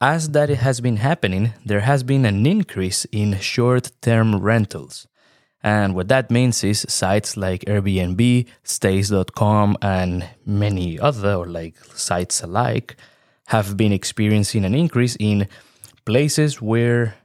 as 0.00 0.30
that 0.30 0.48
has 0.50 0.80
been 0.80 0.98
happening 0.98 1.54
there 1.64 1.80
has 1.80 2.02
been 2.02 2.24
an 2.26 2.46
increase 2.46 3.06
in 3.06 3.38
short 3.38 3.92
term 4.02 4.40
rentals. 4.40 5.06
And 5.62 5.94
what 5.94 6.08
that 6.08 6.30
means 6.30 6.62
is 6.62 6.86
sites 6.88 7.36
like 7.36 7.64
airbnb 7.64 8.46
Stayz.com 8.64 9.76
and 9.82 10.28
many 10.44 11.00
other 11.00 11.34
or 11.34 11.46
like 11.46 11.76
sites 11.94 12.42
alike 12.42 12.96
have 13.48 13.76
been 13.76 13.92
experiencing 13.92 14.64
an 14.64 14.74
increase 14.74 15.16
in 15.18 15.48
places 16.04 16.60
where 16.60 17.16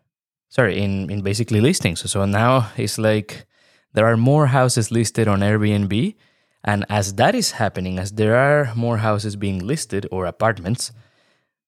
sorry 0.50 0.82
in 0.82 1.10
in 1.10 1.22
basically 1.22 1.62
listings. 1.62 2.10
So 2.10 2.26
now 2.26 2.72
it's 2.78 2.98
like 2.98 3.46
there 3.94 4.06
are 4.06 4.18
more 4.18 4.48
houses 4.48 4.92
listed 4.92 5.28
on 5.28 5.42
airbnb 5.42 6.16
and 6.64 6.86
as 6.90 7.16
that 7.16 7.36
is 7.36 7.52
happening 7.52 8.00
as 8.00 8.14
there 8.14 8.36
are 8.36 8.74
more 8.76 8.98
houses 8.98 9.36
being 9.36 9.60
listed 9.60 10.08
or 10.10 10.26
apartments 10.26 10.94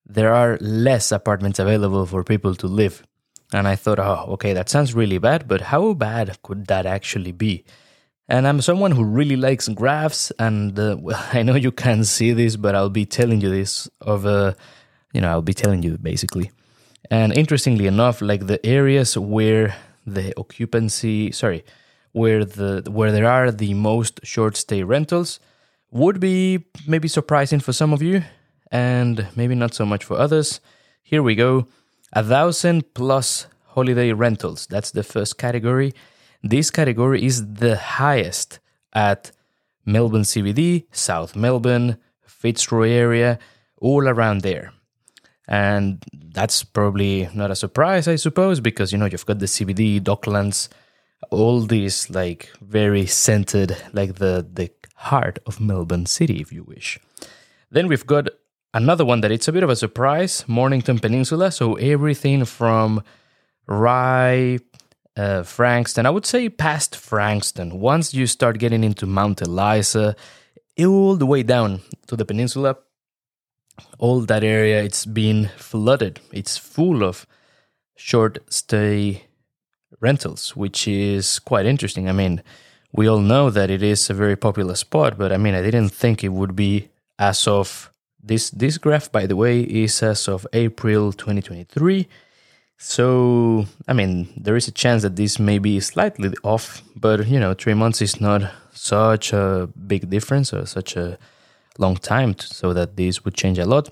there 0.05 0.33
are 0.33 0.57
less 0.59 1.11
apartments 1.11 1.59
available 1.59 2.05
for 2.05 2.23
people 2.23 2.55
to 2.55 2.67
live. 2.67 3.03
And 3.53 3.67
i 3.67 3.75
thought 3.75 3.99
oh 3.99 4.25
okay 4.29 4.53
that 4.53 4.67
sounds 4.67 4.95
really 4.95 5.19
bad 5.19 5.47
but 5.47 5.61
how 5.61 5.93
bad 5.93 6.41
could 6.41 6.65
that 6.67 6.87
actually 6.87 7.31
be? 7.31 7.63
And 8.29 8.47
I'm 8.47 8.61
someone 8.61 8.91
who 8.91 9.03
really 9.03 9.35
likes 9.35 9.67
graphs, 9.67 10.31
and 10.39 10.79
uh, 10.79 10.95
well, 10.99 11.21
I 11.33 11.43
know 11.43 11.55
you 11.55 11.71
can't 11.71 12.05
see 12.05 12.31
this, 12.31 12.55
but 12.55 12.73
I'll 12.73 12.89
be 12.89 13.05
telling 13.05 13.41
you 13.41 13.49
this 13.49 13.89
a, 14.01 14.11
uh, 14.11 14.53
you 15.13 15.21
know, 15.21 15.29
I'll 15.29 15.41
be 15.41 15.53
telling 15.53 15.83
you 15.83 15.97
basically. 15.97 16.51
And 17.11 17.35
interestingly 17.37 17.85
enough, 17.85 18.21
like 18.21 18.47
the 18.47 18.65
areas 18.65 19.17
where 19.17 19.75
the 20.07 20.33
occupancy, 20.37 21.31
sorry, 21.31 21.65
where 22.13 22.45
the 22.45 22.83
where 22.89 23.11
there 23.11 23.27
are 23.27 23.51
the 23.51 23.73
most 23.73 24.21
short 24.23 24.55
stay 24.55 24.83
rentals 24.83 25.39
would 25.91 26.19
be 26.19 26.65
maybe 26.87 27.07
surprising 27.07 27.59
for 27.59 27.73
some 27.73 27.93
of 27.93 28.01
you 28.01 28.23
and 28.73 29.27
maybe 29.35 29.53
not 29.53 29.75
so 29.75 29.85
much 29.85 30.03
for 30.03 30.17
others. 30.17 30.59
Here 31.03 31.21
we 31.21 31.35
go. 31.35 31.67
A 32.11 32.23
thousand 32.23 32.93
plus 32.95 33.45
holiday 33.67 34.11
rentals. 34.13 34.65
That's 34.65 34.91
the 34.91 35.03
first 35.03 35.37
category. 35.37 35.93
This 36.41 36.71
category 36.71 37.23
is 37.23 37.53
the 37.53 37.77
highest 37.77 38.59
at 38.91 39.31
Melbourne 39.85 40.23
CBD, 40.23 40.85
South 40.91 41.35
Melbourne, 41.35 41.97
Fitzroy 42.25 42.89
area, 42.89 43.37
all 43.77 44.09
around 44.09 44.41
there. 44.41 44.73
And 45.47 46.03
that's 46.33 46.63
probably 46.63 47.29
not 47.33 47.51
a 47.51 47.55
surprise, 47.55 48.07
I 48.07 48.15
suppose, 48.15 48.59
because 48.59 48.91
you 48.91 48.97
know 48.97 49.05
you've 49.05 49.25
got 49.25 49.39
the 49.39 49.45
CBD, 49.45 50.01
Docklands, 50.01 50.69
all 51.29 51.61
these 51.61 52.09
like 52.09 52.49
very 52.61 53.05
centered, 53.05 53.77
like 53.93 54.15
the 54.15 54.47
the 54.51 54.71
heart 54.95 55.39
of 55.45 55.59
Melbourne 55.59 56.07
City, 56.07 56.41
if 56.41 56.51
you 56.51 56.63
wish. 56.63 56.97
Then 57.69 57.87
we've 57.87 58.07
got 58.07 58.29
another 58.73 59.05
one 59.05 59.21
that 59.21 59.31
it's 59.31 59.47
a 59.47 59.51
bit 59.51 59.63
of 59.63 59.69
a 59.69 59.75
surprise, 59.75 60.43
Mornington 60.47 60.99
Peninsula. 60.99 61.51
So 61.51 61.75
everything 61.75 62.45
from 62.45 63.03
Rye, 63.67 64.59
uh, 65.15 65.43
Frankston, 65.43 66.05
I 66.05 66.09
would 66.09 66.25
say 66.25 66.49
past 66.49 66.95
Frankston. 66.95 67.79
Once 67.79 68.13
you 68.13 68.27
start 68.27 68.59
getting 68.59 68.83
into 68.83 69.05
Mount 69.05 69.41
Eliza, 69.41 70.15
all 70.79 71.15
the 71.15 71.25
way 71.25 71.43
down 71.43 71.81
to 72.07 72.15
the 72.15 72.25
peninsula, 72.25 72.77
all 73.99 74.21
that 74.21 74.43
area 74.43 74.83
it's 74.83 75.05
been 75.05 75.49
flooded. 75.57 76.19
It's 76.31 76.57
full 76.57 77.03
of 77.03 77.27
short 77.95 78.39
stay 78.51 79.23
rentals, 79.99 80.55
which 80.55 80.87
is 80.87 81.39
quite 81.39 81.65
interesting. 81.65 82.09
I 82.09 82.11
mean, 82.11 82.41
we 82.91 83.07
all 83.07 83.19
know 83.19 83.49
that 83.49 83.69
it 83.69 83.81
is 83.81 84.09
a 84.09 84.13
very 84.13 84.35
popular 84.35 84.75
spot, 84.75 85.17
but 85.17 85.31
I 85.31 85.37
mean, 85.37 85.55
I 85.55 85.61
didn't 85.61 85.89
think 85.89 86.23
it 86.23 86.29
would 86.29 86.55
be 86.55 86.89
as 87.17 87.47
of 87.47 87.92
this. 88.23 88.49
This 88.51 88.77
graph, 88.77 89.11
by 89.11 89.25
the 89.25 89.35
way, 89.35 89.61
is 89.61 90.01
as 90.01 90.27
of 90.27 90.47
April 90.53 91.11
2023. 91.11 92.07
So, 92.77 93.65
I 93.87 93.93
mean, 93.93 94.33
there 94.35 94.55
is 94.55 94.67
a 94.67 94.71
chance 94.71 95.03
that 95.03 95.15
this 95.15 95.39
may 95.39 95.57
be 95.57 95.79
slightly 95.79 96.33
off, 96.43 96.81
but 96.95 97.27
you 97.27 97.39
know, 97.39 97.53
three 97.53 97.73
months 97.73 98.01
is 98.01 98.19
not 98.19 98.51
such 98.73 99.31
a 99.31 99.69
big 99.87 100.09
difference 100.09 100.53
or 100.53 100.65
such 100.65 100.97
a 100.97 101.17
long 101.77 101.95
time, 101.95 102.33
to, 102.33 102.47
so 102.47 102.73
that 102.73 102.97
this 102.97 103.23
would 103.23 103.35
change 103.35 103.57
a 103.57 103.65
lot. 103.65 103.89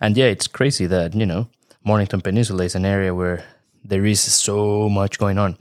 And 0.00 0.16
yeah, 0.16 0.26
it's 0.26 0.46
crazy 0.46 0.86
that 0.86 1.14
you 1.14 1.26
know, 1.26 1.48
Mornington 1.84 2.20
Peninsula 2.20 2.64
is 2.64 2.74
an 2.74 2.86
area 2.86 3.14
where 3.14 3.44
there 3.84 4.06
is 4.06 4.20
so 4.20 4.88
much 4.88 5.18
going 5.18 5.38
on, 5.38 5.58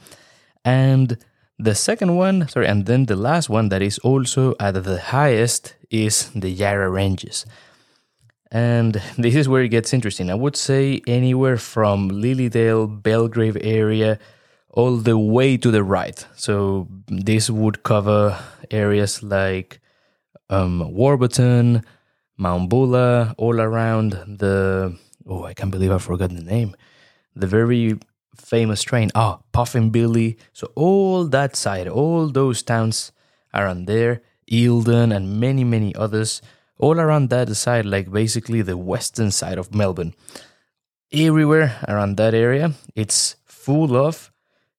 and 0.63 1.18
the 1.60 1.75
second 1.75 2.15
one, 2.15 2.48
sorry, 2.48 2.68
and 2.68 2.86
then 2.88 3.06
the 3.06 3.15
last 3.15 3.50
one 3.50 3.70
that 3.70 3.82
is 3.82 4.00
also 4.00 4.56
at 4.60 4.84
the 4.84 5.00
highest 5.00 5.75
is 5.91 6.32
the 6.34 6.50
Yarra 6.50 6.89
Ranges. 6.89 7.46
And 8.51 9.01
this 9.17 9.36
is 9.36 9.48
where 9.48 9.63
it 9.63 9.70
gets 9.70 9.93
interesting. 9.93 10.29
I 10.29 10.36
would 10.36 10.55
say 10.55 11.01
anywhere 11.08 11.58
from 11.58 12.10
Lilydale, 12.10 13.01
Belgrave 13.01 13.58
area, 13.62 14.20
all 14.70 14.98
the 14.98 15.17
way 15.17 15.58
to 15.58 15.72
the 15.72 15.84
right. 15.84 16.25
So 16.36 16.88
this 17.08 17.50
would 17.50 17.84
cover 17.84 18.38
areas 18.70 19.24
like 19.24 19.79
um, 20.50 20.93
Warburton, 20.93 21.84
Mount 22.38 22.70
Buller, 22.70 23.34
all 23.38 23.60
around 23.60 24.12
the. 24.27 24.98
Oh, 25.27 25.46
I 25.46 25.53
can't 25.53 25.72
believe 25.72 25.91
I 25.91 25.98
forgot 25.98 26.29
the 26.29 26.41
name. 26.41 26.75
The 27.36 27.48
very 27.48 28.00
famous 28.36 28.81
train. 28.84 29.12
Ah, 29.15 29.38
oh, 29.38 29.43
Puffin 29.51 29.91
Billy. 29.91 30.38
So 30.51 30.72
all 30.75 31.25
that 31.25 31.55
side, 31.55 31.88
all 31.88 32.27
those 32.27 32.63
towns 32.63 33.12
around 33.53 33.86
there, 33.86 34.22
Eildon 34.51 35.15
and 35.15 35.39
many, 35.39 35.63
many 35.63 35.96
others, 35.96 36.41
all 36.82 37.00
around 37.00 37.30
that 37.30 37.56
side, 37.56 37.86
like 37.86 38.12
basically 38.12 38.62
the 38.62 38.78
western 38.78 39.32
side 39.32 39.58
of 39.58 39.74
Melbourne. 39.74 40.14
Everywhere 41.14 41.78
around 41.88 42.18
that 42.18 42.34
area, 42.34 42.74
it's 42.96 43.36
full 43.46 43.96
of 43.96 44.32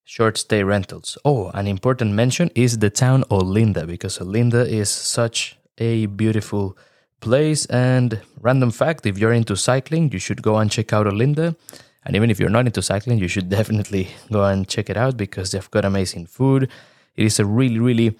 short 0.04 0.36
stay 0.36 0.62
rentals. 0.62 1.16
Oh, 1.24 1.50
an 1.54 1.66
important 1.66 2.12
mention 2.12 2.50
is 2.54 2.78
the 2.78 2.90
town 2.90 3.24
Olinda, 3.30 3.86
because 3.86 4.18
Olinda 4.18 4.66
is 4.66 4.90
such 4.90 5.56
a 5.78 6.06
beautiful 6.06 6.76
place. 7.20 7.66
And 7.66 8.20
random 8.40 8.70
fact 8.70 9.06
if 9.06 9.16
you're 9.18 9.32
into 9.32 9.56
cycling, 9.56 10.10
you 10.12 10.18
should 10.18 10.42
go 10.42 10.58
and 10.58 10.70
check 10.70 10.92
out 10.92 11.06
Olinda. 11.06 11.56
And 12.04 12.16
even 12.16 12.30
if 12.30 12.40
you're 12.40 12.50
not 12.50 12.66
into 12.66 12.82
cycling, 12.82 13.18
you 13.18 13.28
should 13.28 13.48
definitely 13.58 14.08
go 14.30 14.44
and 14.44 14.68
check 14.68 14.90
it 14.90 14.96
out 14.96 15.16
because 15.16 15.52
they've 15.52 15.70
got 15.70 15.84
amazing 15.84 16.26
food. 16.26 16.68
It 17.16 17.24
is 17.26 17.38
a 17.38 17.46
really, 17.46 17.78
really 17.78 18.16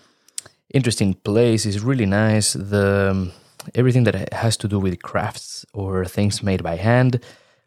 interesting 0.73 1.15
place. 1.15 1.67
It's 1.67 1.81
really 1.81 2.07
nice. 2.07 2.53
The 2.53 3.11
um, 3.11 3.33
everything 3.75 4.05
that 4.05 4.33
has 4.33 4.57
to 4.59 4.69
do 4.69 4.79
with 4.79 5.03
crafts 5.03 5.65
or 5.73 6.05
things 6.05 6.43
made 6.43 6.63
by 6.63 6.77
hand 6.77 7.21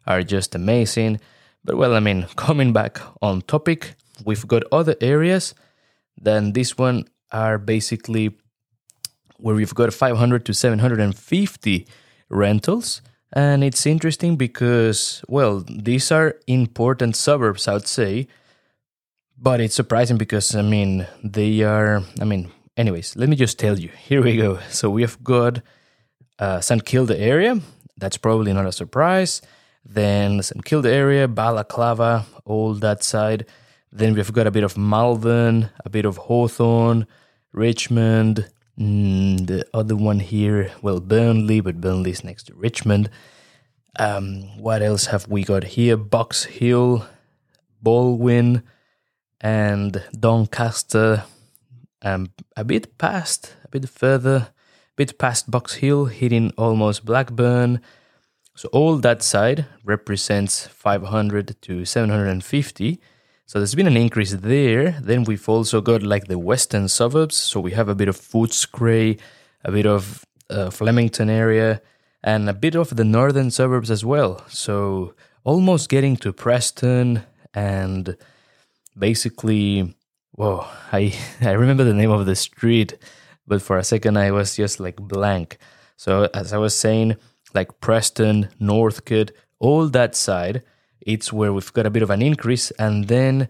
are 0.06 0.22
just 0.22 0.54
amazing. 0.54 1.20
But 1.64 1.76
well, 1.76 1.94
I 1.94 2.00
mean, 2.00 2.26
coming 2.36 2.72
back 2.72 3.00
on 3.22 3.42
topic, 3.42 3.94
we've 4.24 4.46
got 4.46 4.62
other 4.72 4.96
areas 5.00 5.54
than 6.20 6.52
this 6.52 6.78
one 6.78 7.04
are 7.32 7.58
basically 7.58 8.36
where 9.38 9.54
we've 9.54 9.74
got 9.74 9.92
500 9.92 10.46
to 10.46 10.54
750 10.54 11.86
rentals 12.30 13.02
and 13.32 13.64
it's 13.64 13.84
interesting 13.86 14.36
because, 14.36 15.22
well, 15.28 15.64
these 15.68 16.10
are 16.12 16.36
important 16.46 17.16
suburbs, 17.16 17.68
I 17.68 17.74
would 17.74 17.86
say. 17.86 18.28
But 19.36 19.60
it's 19.60 19.74
surprising 19.74 20.16
because, 20.16 20.54
I 20.54 20.62
mean, 20.62 21.06
they 21.22 21.62
are, 21.62 22.02
I 22.18 22.24
mean, 22.24 22.50
anyways, 22.76 23.16
let 23.16 23.28
me 23.28 23.36
just 23.36 23.58
tell 23.58 23.78
you. 23.78 23.90
Here 24.08 24.22
we 24.22 24.36
go. 24.36 24.60
So 24.70 24.88
we 24.88 25.02
have 25.02 25.22
got 25.22 25.60
uh, 26.38 26.60
St. 26.60 26.84
Kilda 26.84 27.18
area. 27.18 27.60
That's 27.96 28.16
probably 28.16 28.52
not 28.52 28.66
a 28.66 28.72
surprise. 28.72 29.42
Then 29.84 30.42
St. 30.42 30.64
Kilda 30.64 30.90
area, 30.90 31.28
Balaclava, 31.28 32.26
all 32.44 32.74
that 32.74 33.02
side. 33.02 33.46
Then 33.92 34.14
we've 34.14 34.32
got 34.32 34.46
a 34.46 34.50
bit 34.50 34.64
of 34.64 34.76
Malvern, 34.76 35.70
a 35.84 35.88
bit 35.88 36.04
of 36.04 36.16
Hawthorn, 36.16 37.06
Richmond, 37.52 38.50
Mm, 38.78 39.46
the 39.46 39.66
other 39.72 39.96
one 39.96 40.20
here, 40.20 40.70
well, 40.82 41.00
Burnley, 41.00 41.60
but 41.60 41.80
Burnley 41.80 42.10
is 42.10 42.22
next 42.22 42.44
to 42.44 42.54
Richmond. 42.54 43.08
Um, 43.98 44.42
what 44.60 44.82
else 44.82 45.06
have 45.06 45.28
we 45.28 45.44
got 45.44 45.64
here? 45.64 45.96
Box 45.96 46.44
Hill, 46.44 47.06
Balwyn, 47.82 48.62
and 49.40 50.02
Doncaster. 50.12 51.24
Um, 52.02 52.32
a 52.54 52.64
bit 52.64 52.98
past, 52.98 53.54
a 53.64 53.68
bit 53.68 53.88
further, 53.88 54.48
bit 54.96 55.18
past 55.18 55.50
Box 55.50 55.74
Hill, 55.74 56.06
hitting 56.06 56.52
almost 56.56 57.04
Blackburn. 57.04 57.80
So 58.54 58.68
all 58.72 58.96
that 58.96 59.22
side 59.22 59.66
represents 59.84 60.66
500 60.66 61.56
to 61.62 61.84
750 61.84 63.00
so 63.48 63.60
there's 63.60 63.76
been 63.76 63.86
an 63.86 63.96
increase 63.96 64.32
there. 64.32 64.98
Then 65.00 65.22
we've 65.22 65.48
also 65.48 65.80
got 65.80 66.02
like 66.02 66.26
the 66.26 66.38
western 66.38 66.88
suburbs. 66.88 67.36
So 67.36 67.60
we 67.60 67.70
have 67.72 67.88
a 67.88 67.94
bit 67.94 68.08
of 68.08 68.16
Footscray, 68.16 69.20
a 69.62 69.70
bit 69.70 69.86
of 69.86 70.24
uh, 70.50 70.70
Flemington 70.70 71.30
area, 71.30 71.80
and 72.24 72.50
a 72.50 72.52
bit 72.52 72.74
of 72.74 72.96
the 72.96 73.04
northern 73.04 73.52
suburbs 73.52 73.88
as 73.88 74.04
well. 74.04 74.42
So 74.48 75.14
almost 75.44 75.88
getting 75.88 76.16
to 76.18 76.32
Preston 76.32 77.22
and 77.54 78.16
basically, 78.98 79.94
whoa, 80.32 80.66
I, 80.92 81.14
I 81.40 81.52
remember 81.52 81.84
the 81.84 81.94
name 81.94 82.10
of 82.10 82.26
the 82.26 82.34
street, 82.34 82.98
but 83.46 83.62
for 83.62 83.78
a 83.78 83.84
second 83.84 84.16
I 84.16 84.30
was 84.30 84.56
just 84.56 84.80
like 84.80 84.96
blank. 84.96 85.58
So 85.96 86.28
as 86.34 86.52
I 86.52 86.58
was 86.58 86.76
saying, 86.76 87.16
like 87.54 87.80
Preston, 87.80 88.48
Northcote, 88.60 89.32
all 89.58 89.88
that 89.88 90.14
side 90.14 90.62
it's 91.06 91.32
where 91.32 91.52
we've 91.52 91.72
got 91.72 91.86
a 91.86 91.90
bit 91.90 92.02
of 92.02 92.10
an 92.10 92.20
increase, 92.20 92.72
and 92.72 93.06
then 93.06 93.48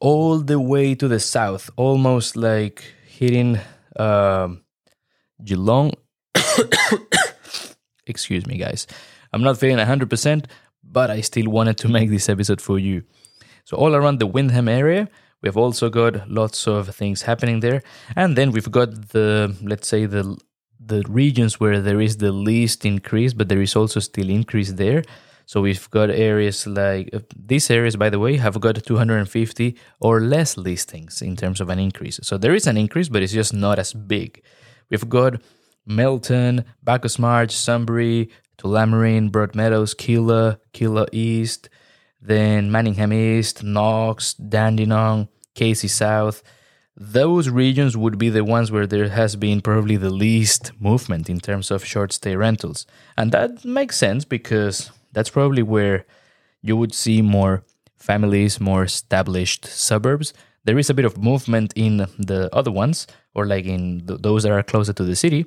all 0.00 0.40
the 0.40 0.58
way 0.58 0.96
to 0.96 1.06
the 1.06 1.20
south, 1.20 1.70
almost 1.76 2.36
like 2.36 2.82
hitting 3.06 3.60
uh, 3.96 4.48
Geelong. 5.42 5.92
Excuse 8.06 8.46
me, 8.46 8.58
guys. 8.58 8.88
I'm 9.32 9.42
not 9.42 9.58
feeling 9.58 9.78
100%, 9.78 10.46
but 10.82 11.08
I 11.08 11.20
still 11.20 11.48
wanted 11.48 11.78
to 11.78 11.88
make 11.88 12.10
this 12.10 12.28
episode 12.28 12.60
for 12.60 12.80
you. 12.80 13.04
So, 13.64 13.76
all 13.76 13.94
around 13.94 14.18
the 14.18 14.26
Wyndham 14.26 14.68
area, 14.68 15.08
we've 15.42 15.56
also 15.56 15.90
got 15.90 16.28
lots 16.30 16.66
of 16.66 16.94
things 16.94 17.22
happening 17.22 17.60
there. 17.60 17.82
And 18.16 18.36
then 18.36 18.52
we've 18.52 18.70
got 18.70 19.08
the, 19.08 19.54
let's 19.62 19.88
say, 19.88 20.06
the 20.06 20.38
the 20.84 21.04
regions 21.08 21.60
where 21.60 21.80
there 21.80 22.00
is 22.00 22.16
the 22.16 22.32
least 22.32 22.84
increase, 22.84 23.32
but 23.32 23.48
there 23.48 23.62
is 23.62 23.76
also 23.76 24.00
still 24.00 24.28
increase 24.28 24.72
there. 24.72 25.04
So 25.46 25.60
we've 25.60 25.88
got 25.90 26.10
areas 26.10 26.66
like 26.66 27.10
uh, 27.12 27.20
these 27.36 27.70
areas, 27.70 27.94
by 27.96 28.10
the 28.10 28.18
way, 28.18 28.36
have 28.36 28.60
got 28.60 28.82
250 28.82 29.76
or 30.00 30.20
less 30.20 30.56
listings 30.56 31.22
in 31.22 31.36
terms 31.36 31.60
of 31.60 31.68
an 31.68 31.78
increase. 31.78 32.18
So 32.22 32.38
there 32.38 32.54
is 32.54 32.66
an 32.66 32.76
increase, 32.76 33.08
but 33.08 33.22
it's 33.22 33.32
just 33.32 33.54
not 33.54 33.78
as 33.78 33.92
big. 33.92 34.42
We've 34.90 35.08
got 35.08 35.40
Melton, 35.86 36.64
Bacchus 36.82 37.18
Marsh, 37.18 37.54
Sunbury, 37.54 38.30
Tullamarine, 38.58 39.30
Broadmeadows, 39.30 39.94
Keilor, 39.94 40.58
Keilor 40.72 41.08
East, 41.12 41.68
then 42.22 42.70
Manningham 42.70 43.12
East, 43.12 43.64
Knox, 43.64 44.34
Dandenong, 44.34 45.28
Casey 45.54 45.88
South, 45.88 46.42
those 46.96 47.48
regions 47.48 47.96
would 47.96 48.16
be 48.16 48.28
the 48.28 48.44
ones 48.44 48.70
where 48.70 48.86
there 48.86 49.08
has 49.08 49.34
been 49.34 49.60
probably 49.60 49.96
the 49.96 50.10
least 50.10 50.72
movement 50.78 51.28
in 51.28 51.40
terms 51.40 51.70
of 51.70 51.84
short 51.84 52.12
stay 52.12 52.36
rentals. 52.36 52.86
And 53.16 53.32
that 53.32 53.64
makes 53.64 53.96
sense 53.96 54.24
because 54.24 54.90
that's 55.12 55.30
probably 55.30 55.62
where 55.62 56.06
you 56.60 56.76
would 56.76 56.94
see 56.94 57.22
more 57.22 57.64
families, 57.96 58.60
more 58.60 58.84
established 58.84 59.66
suburbs. 59.66 60.32
There 60.64 60.78
is 60.78 60.90
a 60.90 60.94
bit 60.94 61.04
of 61.04 61.18
movement 61.18 61.72
in 61.74 62.06
the 62.18 62.48
other 62.52 62.70
ones, 62.70 63.06
or 63.34 63.46
like 63.46 63.64
in 63.64 64.06
th- 64.06 64.20
those 64.22 64.44
that 64.44 64.52
are 64.52 64.62
closer 64.62 64.92
to 64.92 65.04
the 65.04 65.16
city. 65.16 65.46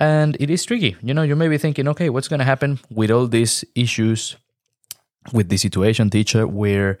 And 0.00 0.36
it 0.40 0.50
is 0.50 0.64
tricky. 0.64 0.96
You 1.02 1.14
know, 1.14 1.22
you 1.22 1.36
may 1.36 1.46
be 1.46 1.58
thinking, 1.58 1.86
okay, 1.88 2.10
what's 2.10 2.26
going 2.26 2.40
to 2.40 2.44
happen 2.44 2.80
with 2.90 3.12
all 3.12 3.28
these 3.28 3.64
issues 3.76 4.36
with 5.32 5.48
the 5.48 5.56
situation, 5.56 6.10
teacher, 6.10 6.46
where 6.46 6.98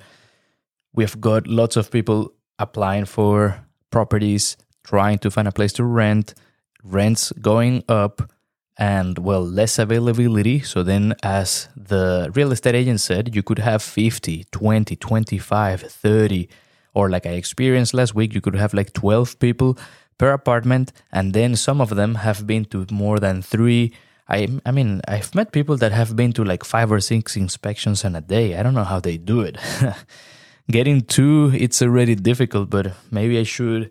we 0.94 1.04
have 1.04 1.20
got 1.20 1.46
lots 1.46 1.76
of 1.76 1.90
people 1.90 2.32
applying 2.58 3.04
for 3.04 3.64
properties, 3.90 4.56
trying 4.84 5.18
to 5.18 5.30
find 5.30 5.48
a 5.48 5.52
place 5.52 5.72
to 5.74 5.84
rent, 5.84 6.34
rents 6.82 7.32
going 7.40 7.82
up, 7.88 8.30
and 8.76 9.18
well, 9.18 9.42
less 9.42 9.78
availability. 9.78 10.60
So 10.60 10.82
then, 10.82 11.14
as 11.22 11.68
the 11.76 12.30
real 12.34 12.52
estate 12.52 12.74
agent 12.74 13.00
said, 13.00 13.34
you 13.34 13.42
could 13.42 13.60
have 13.60 13.82
50, 13.82 14.44
20, 14.50 14.96
25, 14.96 15.80
30, 15.80 16.48
or 16.92 17.10
like 17.10 17.26
I 17.26 17.30
experienced 17.30 17.94
last 17.94 18.14
week, 18.14 18.34
you 18.34 18.40
could 18.40 18.56
have 18.56 18.74
like 18.74 18.92
12 18.92 19.38
people 19.38 19.78
per 20.18 20.32
apartment, 20.32 20.92
and 21.12 21.32
then 21.32 21.56
some 21.56 21.80
of 21.80 21.90
them 21.90 22.16
have 22.16 22.46
been 22.46 22.64
to 22.66 22.86
more 22.90 23.18
than 23.18 23.42
three. 23.42 23.92
I, 24.28 24.48
I 24.64 24.70
mean, 24.70 25.02
I've 25.06 25.34
met 25.34 25.52
people 25.52 25.76
that 25.76 25.92
have 25.92 26.16
been 26.16 26.32
to 26.32 26.44
like 26.44 26.64
five 26.64 26.90
or 26.90 27.00
six 27.00 27.36
inspections 27.36 28.04
in 28.04 28.16
a 28.16 28.20
day. 28.20 28.56
I 28.56 28.62
don't 28.62 28.74
know 28.74 28.84
how 28.84 29.00
they 29.00 29.16
do 29.16 29.40
it. 29.40 29.58
Getting 30.70 31.02
two, 31.02 31.52
it's 31.54 31.82
already 31.82 32.14
difficult, 32.14 32.70
but 32.70 32.94
maybe 33.10 33.38
I 33.38 33.42
should, 33.42 33.90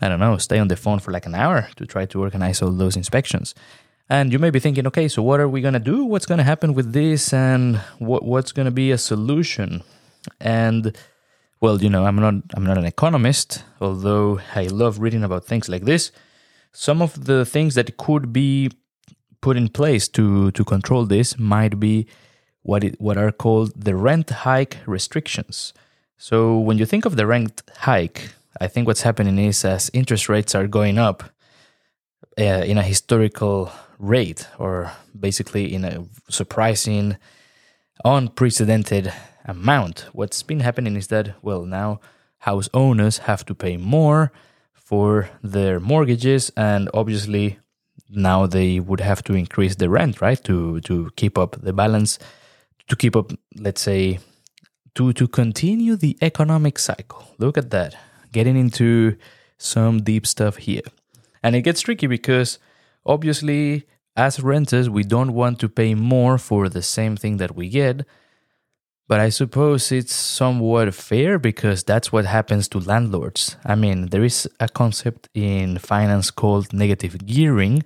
I 0.00 0.08
don't 0.08 0.20
know, 0.20 0.36
stay 0.36 0.60
on 0.60 0.68
the 0.68 0.76
phone 0.76 1.00
for 1.00 1.10
like 1.10 1.26
an 1.26 1.34
hour 1.34 1.68
to 1.76 1.86
try 1.86 2.06
to 2.06 2.20
organize 2.20 2.62
all 2.62 2.70
those 2.70 2.96
inspections. 2.96 3.54
And 4.08 4.32
you 4.32 4.38
may 4.38 4.50
be 4.50 4.60
thinking, 4.60 4.86
okay, 4.86 5.08
so 5.08 5.22
what 5.22 5.40
are 5.40 5.48
we 5.48 5.60
going 5.60 5.74
to 5.74 5.80
do? 5.80 6.04
What's 6.04 6.26
going 6.26 6.38
to 6.38 6.44
happen 6.44 6.74
with 6.74 6.92
this? 6.92 7.32
And 7.32 7.78
what, 7.98 8.24
what's 8.24 8.52
going 8.52 8.66
to 8.66 8.72
be 8.72 8.92
a 8.92 8.98
solution? 8.98 9.82
And 10.40 10.96
well, 11.62 11.80
you 11.80 11.88
know, 11.88 12.04
I'm 12.04 12.16
not 12.16 12.34
I'm 12.54 12.66
not 12.66 12.76
an 12.76 12.84
economist, 12.84 13.64
although 13.80 14.40
I 14.54 14.64
love 14.64 14.98
reading 14.98 15.22
about 15.22 15.44
things 15.44 15.68
like 15.68 15.84
this. 15.84 16.10
Some 16.72 17.00
of 17.00 17.24
the 17.24 17.44
things 17.44 17.74
that 17.76 17.96
could 17.96 18.32
be 18.32 18.70
put 19.42 19.56
in 19.56 19.68
place 19.68 20.08
to 20.08 20.50
to 20.52 20.64
control 20.64 21.06
this 21.06 21.38
might 21.38 21.78
be 21.78 22.06
what 22.62 22.84
it, 22.84 22.94
what 23.00 23.18
are 23.18 23.32
called 23.32 23.72
the 23.84 23.94
rent 23.94 24.30
hike 24.30 24.78
restrictions. 24.86 25.74
So 26.16 26.56
when 26.58 26.78
you 26.78 26.86
think 26.86 27.04
of 27.04 27.16
the 27.16 27.26
rent 27.26 27.62
hike, 27.76 28.30
I 28.60 28.68
think 28.68 28.86
what's 28.86 29.02
happening 29.02 29.38
is 29.38 29.64
as 29.64 29.90
interest 29.92 30.28
rates 30.28 30.54
are 30.54 30.68
going 30.68 30.96
up 30.96 31.24
uh, 32.38 32.64
in 32.64 32.78
a 32.78 32.82
historical 32.82 33.72
rate, 33.98 34.48
or 34.58 34.92
basically 35.18 35.74
in 35.74 35.84
a 35.84 36.04
surprising, 36.28 37.16
unprecedented 38.04 39.12
amount. 39.44 40.06
What's 40.12 40.42
been 40.44 40.60
happening 40.60 40.96
is 40.96 41.08
that, 41.08 41.34
well, 41.42 41.64
now 41.64 42.00
house 42.38 42.68
owners 42.72 43.18
have 43.18 43.44
to 43.46 43.54
pay 43.54 43.76
more 43.76 44.30
for 44.74 45.28
their 45.42 45.80
mortgages, 45.80 46.52
and 46.56 46.88
obviously 46.94 47.58
now 48.12 48.46
they 48.46 48.80
would 48.80 49.00
have 49.00 49.22
to 49.24 49.34
increase 49.34 49.76
the 49.76 49.88
rent, 49.88 50.20
right, 50.20 50.42
to 50.44 50.80
to 50.82 51.10
keep 51.16 51.38
up 51.38 51.56
the 51.60 51.72
balance, 51.72 52.18
to 52.88 52.96
keep 52.96 53.16
up, 53.16 53.32
let's 53.56 53.80
say, 53.80 54.18
to 54.94 55.12
to 55.12 55.26
continue 55.28 55.96
the 55.96 56.16
economic 56.20 56.78
cycle. 56.78 57.26
Look 57.38 57.58
at 57.58 57.70
that, 57.70 57.96
getting 58.32 58.56
into 58.56 59.16
some 59.58 60.02
deep 60.02 60.26
stuff 60.26 60.56
here, 60.56 60.82
and 61.42 61.56
it 61.56 61.62
gets 61.62 61.80
tricky 61.80 62.06
because 62.06 62.58
obviously, 63.04 63.86
as 64.16 64.40
renters, 64.40 64.88
we 64.90 65.02
don't 65.02 65.32
want 65.32 65.58
to 65.60 65.68
pay 65.68 65.94
more 65.94 66.38
for 66.38 66.68
the 66.68 66.82
same 66.82 67.16
thing 67.16 67.38
that 67.38 67.54
we 67.56 67.68
get. 67.68 68.04
But 69.12 69.20
I 69.20 69.28
suppose 69.28 69.92
it's 69.92 70.14
somewhat 70.14 70.94
fair 70.94 71.38
because 71.38 71.84
that's 71.84 72.10
what 72.12 72.24
happens 72.24 72.66
to 72.68 72.78
landlords. 72.78 73.58
I 73.62 73.74
mean, 73.74 74.06
there 74.06 74.24
is 74.24 74.48
a 74.58 74.68
concept 74.68 75.28
in 75.34 75.76
finance 75.76 76.30
called 76.30 76.72
negative 76.72 77.26
gearing, 77.26 77.82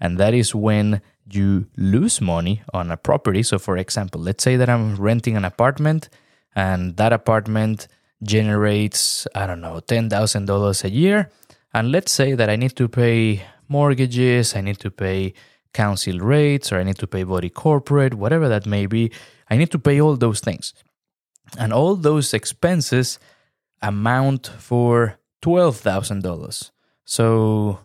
and 0.00 0.18
that 0.18 0.34
is 0.34 0.54
when 0.54 1.02
you 1.28 1.66
lose 1.76 2.20
money 2.20 2.62
on 2.72 2.92
a 2.92 2.96
property. 2.96 3.42
So, 3.42 3.58
for 3.58 3.76
example, 3.76 4.20
let's 4.20 4.44
say 4.44 4.54
that 4.54 4.70
I'm 4.70 4.94
renting 4.94 5.36
an 5.36 5.44
apartment 5.44 6.10
and 6.54 6.96
that 6.96 7.12
apartment 7.12 7.88
generates, 8.22 9.26
I 9.34 9.48
don't 9.48 9.60
know, 9.60 9.80
$10,000 9.84 10.84
a 10.84 10.90
year. 10.90 11.28
And 11.74 11.90
let's 11.90 12.12
say 12.12 12.34
that 12.34 12.48
I 12.48 12.54
need 12.54 12.76
to 12.76 12.86
pay 12.86 13.42
mortgages, 13.66 14.54
I 14.54 14.60
need 14.60 14.78
to 14.78 14.92
pay 14.92 15.34
council 15.72 16.20
rates, 16.20 16.70
or 16.70 16.78
I 16.78 16.84
need 16.84 16.98
to 16.98 17.08
pay 17.08 17.24
body 17.24 17.50
corporate, 17.50 18.14
whatever 18.14 18.48
that 18.48 18.64
may 18.64 18.86
be. 18.86 19.10
I 19.50 19.56
need 19.56 19.70
to 19.70 19.78
pay 19.78 20.00
all 20.00 20.16
those 20.16 20.40
things. 20.40 20.74
And 21.58 21.72
all 21.72 21.96
those 21.96 22.34
expenses 22.34 23.18
amount 23.80 24.48
for 24.58 25.18
$12,000. 25.42 26.70
So 27.04 27.80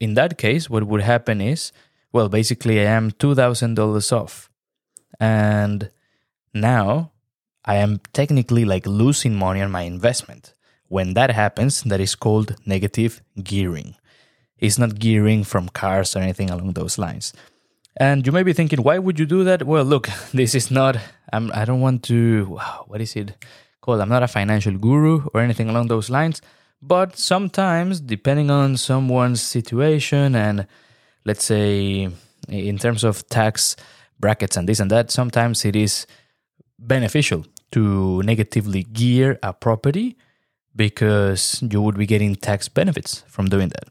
in 0.00 0.14
that 0.14 0.38
case, 0.38 0.68
what 0.68 0.84
would 0.84 1.02
happen 1.02 1.40
is, 1.40 1.72
well, 2.12 2.28
basically, 2.28 2.80
I 2.80 2.84
am 2.84 3.12
$2,000 3.12 4.12
off. 4.12 4.50
And 5.20 5.90
now 6.52 7.12
I 7.64 7.76
am 7.76 8.00
technically 8.12 8.64
like 8.64 8.86
losing 8.86 9.34
money 9.34 9.62
on 9.62 9.70
my 9.70 9.82
investment. 9.82 10.54
When 10.88 11.14
that 11.14 11.30
happens, 11.30 11.82
that 11.82 12.00
is 12.00 12.14
called 12.14 12.56
negative 12.64 13.22
gearing. 13.42 13.96
It's 14.58 14.78
not 14.78 14.98
gearing 14.98 15.44
from 15.44 15.68
cars 15.68 16.16
or 16.16 16.20
anything 16.20 16.50
along 16.50 16.72
those 16.72 16.98
lines. 16.98 17.32
And 17.98 18.26
you 18.26 18.32
may 18.32 18.42
be 18.42 18.52
thinking, 18.52 18.82
why 18.82 18.98
would 18.98 19.18
you 19.18 19.26
do 19.26 19.44
that? 19.44 19.62
Well, 19.62 19.84
look, 19.84 20.08
this 20.34 20.54
is 20.54 20.70
not, 20.70 20.98
I'm, 21.32 21.50
I 21.54 21.64
don't 21.64 21.80
want 21.80 22.02
to, 22.04 22.58
what 22.86 23.00
is 23.00 23.16
it 23.16 23.32
called? 23.80 24.00
I'm 24.00 24.08
not 24.08 24.22
a 24.22 24.28
financial 24.28 24.76
guru 24.76 25.26
or 25.32 25.40
anything 25.40 25.68
along 25.68 25.88
those 25.88 26.10
lines. 26.10 26.42
But 26.82 27.16
sometimes, 27.16 28.00
depending 28.00 28.50
on 28.50 28.76
someone's 28.76 29.40
situation 29.40 30.34
and 30.34 30.66
let's 31.24 31.44
say 31.44 32.10
in 32.48 32.78
terms 32.78 33.02
of 33.02 33.26
tax 33.28 33.76
brackets 34.20 34.56
and 34.56 34.68
this 34.68 34.78
and 34.78 34.90
that, 34.90 35.10
sometimes 35.10 35.64
it 35.64 35.74
is 35.74 36.06
beneficial 36.78 37.46
to 37.72 38.22
negatively 38.22 38.84
gear 38.84 39.38
a 39.42 39.52
property 39.52 40.16
because 40.74 41.62
you 41.62 41.80
would 41.80 41.96
be 41.96 42.06
getting 42.06 42.36
tax 42.36 42.68
benefits 42.68 43.24
from 43.26 43.48
doing 43.48 43.70
that. 43.70 43.88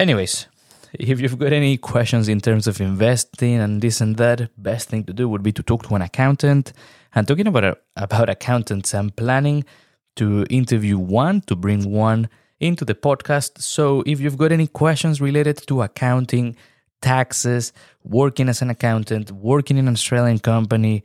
Anyways, 0.00 0.46
if 0.94 1.20
you've 1.20 1.38
got 1.38 1.52
any 1.52 1.76
questions 1.76 2.28
in 2.28 2.40
terms 2.40 2.66
of 2.66 2.80
investing 2.80 3.54
and 3.54 3.80
this 3.80 4.00
and 4.00 4.16
that, 4.16 4.50
best 4.56 4.88
thing 4.88 5.04
to 5.04 5.12
do 5.12 5.28
would 5.28 5.42
be 5.42 5.52
to 5.52 5.62
talk 5.62 5.84
to 5.84 5.94
an 5.94 6.02
accountant. 6.02 6.72
And 7.14 7.26
talking 7.26 7.46
about 7.46 7.78
about 7.96 8.28
accountants, 8.28 8.94
I'm 8.94 9.10
planning 9.10 9.64
to 10.16 10.46
interview 10.50 10.98
one 10.98 11.40
to 11.42 11.56
bring 11.56 11.90
one 11.90 12.28
into 12.58 12.84
the 12.84 12.94
podcast. 12.94 13.60
So 13.60 14.02
if 14.06 14.20
you've 14.20 14.36
got 14.36 14.52
any 14.52 14.66
questions 14.66 15.20
related 15.20 15.56
to 15.68 15.82
accounting, 15.82 16.56
taxes, 17.00 17.72
working 18.04 18.48
as 18.48 18.62
an 18.62 18.70
accountant, 18.70 19.30
working 19.32 19.78
in 19.78 19.88
an 19.88 19.94
Australian 19.94 20.38
company, 20.38 21.02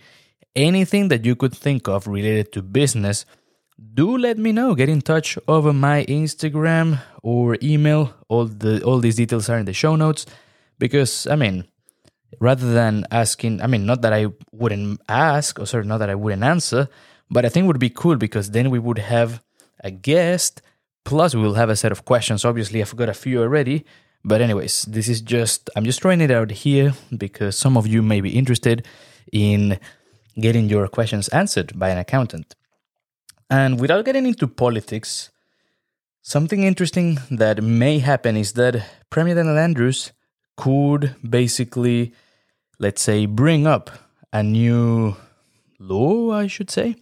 anything 0.55 1.07
that 1.09 1.25
you 1.25 1.35
could 1.35 1.53
think 1.53 1.87
of 1.87 2.07
related 2.07 2.51
to 2.53 2.61
business, 2.61 3.25
do 3.93 4.17
let 4.17 4.37
me 4.37 4.51
know. 4.51 4.75
Get 4.75 4.89
in 4.89 5.01
touch 5.01 5.37
over 5.47 5.73
my 5.73 6.05
Instagram 6.05 7.01
or 7.21 7.57
email. 7.61 8.13
All 8.27 8.45
the 8.45 8.83
all 8.83 8.99
these 8.99 9.15
details 9.15 9.49
are 9.49 9.57
in 9.57 9.65
the 9.65 9.73
show 9.73 9.95
notes. 9.95 10.25
Because 10.79 11.27
I 11.27 11.35
mean, 11.35 11.65
rather 12.39 12.71
than 12.73 13.05
asking, 13.11 13.61
I 13.61 13.67
mean, 13.67 13.85
not 13.85 14.01
that 14.01 14.13
I 14.13 14.27
wouldn't 14.51 15.01
ask, 15.09 15.59
or 15.59 15.65
sorry, 15.65 15.85
not 15.85 15.99
that 15.99 16.09
I 16.09 16.15
wouldn't 16.15 16.43
answer, 16.43 16.87
but 17.29 17.45
I 17.45 17.49
think 17.49 17.65
it 17.65 17.67
would 17.67 17.79
be 17.79 17.89
cool 17.89 18.15
because 18.15 18.51
then 18.51 18.69
we 18.69 18.79
would 18.79 18.99
have 18.99 19.41
a 19.83 19.91
guest. 19.91 20.61
Plus, 21.03 21.35
we 21.35 21.41
will 21.41 21.53
have 21.53 21.69
a 21.69 21.75
set 21.75 21.91
of 21.91 22.05
questions. 22.05 22.43
Obviously, 22.45 22.81
I've 22.81 22.95
got 22.95 23.09
a 23.09 23.13
few 23.13 23.41
already. 23.41 23.85
But 24.23 24.41
anyways, 24.41 24.83
this 24.83 25.07
is 25.07 25.21
just 25.21 25.69
I'm 25.75 25.85
just 25.85 26.01
throwing 26.01 26.21
it 26.21 26.31
out 26.31 26.49
here 26.49 26.93
because 27.15 27.57
some 27.57 27.77
of 27.77 27.85
you 27.85 28.01
may 28.01 28.21
be 28.21 28.31
interested 28.31 28.87
in 29.31 29.79
getting 30.39 30.67
your 30.67 30.87
questions 30.87 31.27
answered 31.29 31.77
by 31.77 31.89
an 31.89 31.99
accountant. 31.99 32.55
And 33.55 33.79
without 33.79 34.03
getting 34.03 34.25
into 34.25 34.47
politics, 34.49 35.29
something 36.21 36.63
interesting 36.63 37.19
that 37.31 37.63
may 37.63 37.99
happen 37.99 38.35
is 38.35 38.51
that 38.53 38.85
Premier 39.09 39.33
Daniel 39.33 39.57
Andrews 39.57 40.11
could 40.57 41.15
basically, 41.23 42.13
let's 42.79 43.01
say, 43.01 43.25
bring 43.25 43.65
up 43.65 43.91
a 44.33 44.43
new 44.43 45.15
law, 45.79 46.33
I 46.33 46.47
should 46.47 46.69
say, 46.69 46.97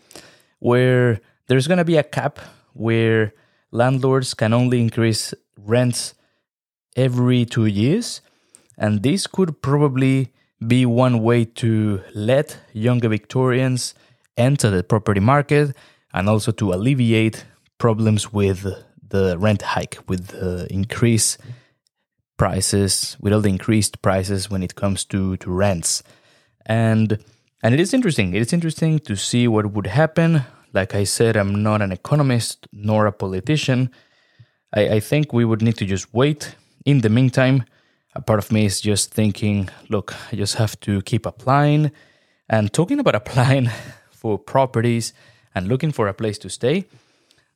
where 0.60 1.22
there's 1.48 1.66
going 1.66 1.80
to 1.80 1.92
be 1.94 1.98
a 1.98 2.04
cap 2.04 2.38
where 2.74 3.34
landlords 3.72 4.36
can 4.36 4.54
only 4.54 4.80
increase 4.80 5.34
rents 5.58 6.14
every 6.96 7.46
two 7.46 7.66
years. 7.66 8.22
And 8.78 9.02
this 9.02 9.26
could 9.26 9.64
probably 9.64 10.32
be 10.68 10.86
one 10.86 11.24
way 11.24 11.46
to 11.64 12.04
let 12.14 12.60
younger 12.74 13.10
Victorians 13.10 13.96
enter 14.38 14.70
the 14.70 14.84
property 14.84 15.20
market 15.20 15.76
and 16.14 16.30
also 16.30 16.52
to 16.52 16.74
alleviate 16.74 17.46
problems 17.78 18.32
with 18.32 18.66
the 19.08 19.38
rent 19.38 19.62
hike, 19.62 19.98
with 20.08 20.28
the 20.28 20.68
increase 20.72 21.38
prices, 22.38 23.18
with 23.20 23.34
all 23.34 23.42
the 23.42 23.50
increased 23.50 24.02
prices 24.02 24.50
when 24.50 24.64
it 24.64 24.76
comes 24.76 25.06
to, 25.06 25.38
to 25.38 25.52
rents. 25.52 26.04
And 26.66 27.24
and 27.64 27.74
it 27.74 27.80
is 27.80 27.94
interesting. 27.94 28.34
It 28.34 28.42
is 28.42 28.52
interesting 28.52 29.00
to 29.00 29.16
see 29.16 29.48
what 29.48 29.72
would 29.72 29.88
happen. 29.88 30.44
Like 30.74 30.94
I 30.94 31.06
said, 31.06 31.38
I'm 31.38 31.64
not 31.64 31.82
an 31.82 31.94
economist 31.94 32.68
nor 32.74 33.06
a 33.06 33.14
politician. 33.14 33.90
I, 34.76 34.96
I 34.96 35.00
think 35.00 35.32
we 35.32 35.46
would 35.46 35.62
need 35.62 35.78
to 35.78 35.86
just 35.86 36.14
wait. 36.14 36.56
In 36.86 37.00
the 37.00 37.10
meantime, 37.10 37.64
a 38.16 38.22
part 38.22 38.40
of 38.40 38.52
me 38.52 38.66
is 38.66 38.82
just 38.82 39.14
thinking, 39.14 39.70
look, 39.90 40.14
I 40.30 40.36
just 40.36 40.56
have 40.56 40.78
to 40.82 41.02
keep 41.04 41.26
applying. 41.26 41.92
And 42.50 42.74
talking 42.74 43.00
about 43.00 43.16
applying 43.22 43.70
for 44.12 44.38
properties 44.38 45.14
and 45.56 45.68
looking 45.68 45.92
for 45.92 46.08
a 46.08 46.14
place 46.14 46.38
to 46.40 46.50
stay, 46.50 46.86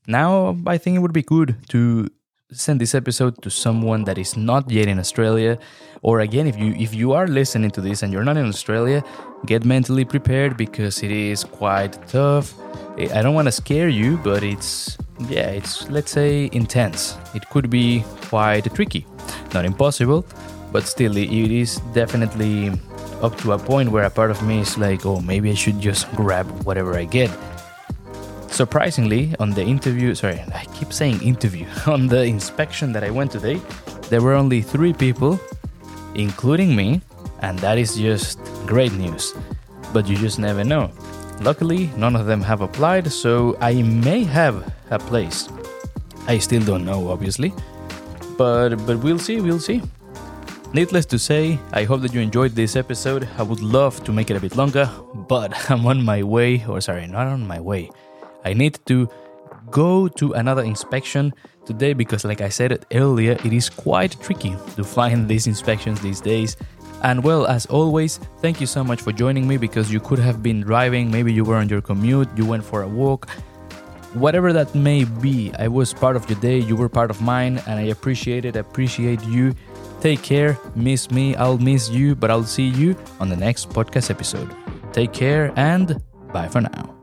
now 0.07 0.57
I 0.65 0.77
think 0.77 0.95
it 0.95 0.99
would 0.99 1.13
be 1.13 1.23
good 1.23 1.55
to 1.69 2.10
send 2.51 2.79
this 2.79 2.95
episode 2.95 3.41
to 3.41 3.49
someone 3.49 4.05
that 4.05 4.17
is 4.17 4.38
not 4.38 4.71
yet 4.71 4.88
in 4.88 4.99
Australia. 4.99 5.60
Or 6.01 6.21
again 6.21 6.47
if 6.47 6.57
you 6.57 6.73
if 6.73 6.93
you 6.93 7.12
are 7.13 7.27
listening 7.27 7.71
to 7.71 7.81
this 7.81 8.03
and 8.03 8.13
you're 8.13 8.23
not 8.23 8.38
in 8.38 8.47
Australia 8.47 9.03
get 9.45 9.65
mentally 9.65 10.05
prepared 10.05 10.55
because 10.55 11.03
it 11.03 11.12
is 11.12 11.43
quite 11.43 12.07
tough. 12.07 12.53
I 12.97 13.21
don't 13.21 13.33
want 13.33 13.47
to 13.47 13.51
scare 13.51 13.89
you 13.89 14.17
but 14.17 14.43
it's 14.43 14.97
yeah 15.27 15.49
it's 15.49 15.89
let's 15.89 16.12
say 16.12 16.49
intense. 16.53 17.17
It 17.36 17.49
could 17.49 17.69
be 17.69 18.05
quite 18.29 18.73
tricky. 18.73 19.05
Not 19.53 19.65
impossible 19.65 20.25
but 20.71 20.88
still 20.88 21.17
it 21.17 21.31
is 21.31 21.81
definitely 21.93 22.71
up 23.21 23.36
to 23.39 23.53
a 23.53 23.60
point 23.60 23.89
where 23.89 24.03
a 24.03 24.10
part 24.10 24.31
of 24.31 24.41
me 24.43 24.60
is 24.60 24.77
like 24.77 25.05
oh 25.05 25.19
maybe 25.19 25.51
I 25.51 25.55
should 25.55 25.81
just 25.81 26.10
grab 26.15 26.45
whatever 26.63 26.95
I 26.95 27.05
get 27.05 27.31
Surprisingly, 28.57 29.35
on 29.39 29.51
the 29.51 29.61
interview, 29.61 30.15
sorry, 30.15 30.41
I 30.51 30.65
keep 30.73 30.91
saying 30.91 31.21
interview, 31.21 31.67
on 31.85 32.07
the 32.07 32.23
inspection 32.23 32.91
that 32.93 33.03
I 33.03 33.11
went 33.11 33.29
today, 33.29 33.61
there 34.09 34.19
were 34.19 34.33
only 34.33 34.63
three 34.63 34.93
people, 34.93 35.39
including 36.15 36.75
me, 36.75 37.01
and 37.43 37.59
that 37.59 37.77
is 37.77 37.95
just 37.95 38.39
great 38.65 38.93
news. 38.93 39.35
But 39.93 40.07
you 40.07 40.17
just 40.17 40.39
never 40.39 40.63
know. 40.63 40.89
Luckily, 41.39 41.91
none 41.97 42.15
of 42.15 42.25
them 42.25 42.41
have 42.41 42.61
applied, 42.61 43.11
so 43.11 43.55
I 43.61 43.83
may 43.83 44.23
have 44.23 44.73
a 44.89 44.97
place. 44.97 45.49
I 46.25 46.39
still 46.39 46.63
don't 46.63 46.83
know, 46.83 47.09
obviously, 47.09 47.53
but 48.39 48.69
but 48.87 48.97
we'll 49.03 49.19
see, 49.19 49.39
we'll 49.39 49.59
see. 49.59 49.83
Needless 50.73 51.05
to 51.13 51.19
say, 51.19 51.59
I 51.73 51.83
hope 51.83 52.01
that 52.01 52.11
you 52.11 52.21
enjoyed 52.21 52.53
this 52.53 52.75
episode. 52.75 53.29
I 53.37 53.43
would 53.43 53.61
love 53.61 54.03
to 54.05 54.11
make 54.11 54.31
it 54.31 54.35
a 54.35 54.39
bit 54.39 54.55
longer, 54.55 54.89
but 55.29 55.53
I'm 55.69 55.85
on 55.85 56.03
my 56.03 56.23
way, 56.23 56.65
or 56.65 56.81
sorry, 56.81 57.05
not 57.05 57.27
on 57.27 57.45
my 57.45 57.59
way. 57.59 57.91
I 58.43 58.54
need 58.54 58.80
to 58.86 59.10
go 59.71 60.08
to 60.08 60.34
another 60.34 60.63
inspection 60.63 61.34
today 61.65 61.93
because, 61.93 62.23
like 62.23 62.41
I 62.41 62.50
said 62.50 62.86
earlier, 62.93 63.34
it 63.43 63.54
is 63.54 63.69
quite 63.69 64.19
tricky 64.21 64.56
to 64.76 64.84
find 64.84 65.28
these 65.28 65.47
inspections 65.47 66.02
these 66.02 66.21
days. 66.21 66.58
And 67.04 67.23
well, 67.23 67.45
as 67.45 67.65
always, 67.67 68.17
thank 68.41 68.60
you 68.60 68.67
so 68.67 68.84
much 68.84 69.02
for 69.02 69.12
joining 69.12 69.47
me 69.47 69.58
because 69.58 69.91
you 69.91 70.00
could 70.00 70.19
have 70.19 70.41
been 70.41 70.62
driving, 70.62 71.12
maybe 71.12 71.32
you 71.32 71.43
were 71.43 71.58
on 71.58 71.69
your 71.69 71.82
commute, 71.82 72.28
you 72.36 72.45
went 72.45 72.63
for 72.63 72.82
a 72.82 72.88
walk, 72.88 73.30
whatever 74.13 74.52
that 74.54 74.73
may 74.73 75.04
be. 75.04 75.52
I 75.60 75.67
was 75.67 75.93
part 75.93 76.15
of 76.15 76.28
your 76.30 76.39
day, 76.39 76.58
you 76.58 76.76
were 76.76 76.89
part 76.89 77.12
of 77.12 77.21
mine, 77.21 77.62
and 77.67 77.80
I 77.80 77.84
appreciate 77.84 78.45
it, 78.45 78.56
appreciate 78.56 79.23
you. 79.26 79.54
Take 80.02 80.23
care, 80.23 80.58
miss 80.76 81.12
me, 81.12 81.36
I'll 81.36 81.58
miss 81.58 81.89
you, 81.89 82.15
but 82.15 82.32
I'll 82.32 82.43
see 82.43 82.67
you 82.67 82.95
on 83.19 83.30
the 83.30 83.38
next 83.38 83.69
podcast 83.69 84.10
episode. 84.10 84.56
Take 84.91 85.13
care 85.13 85.54
and 85.56 86.02
bye 86.34 86.47
for 86.47 86.62
now. 86.62 86.96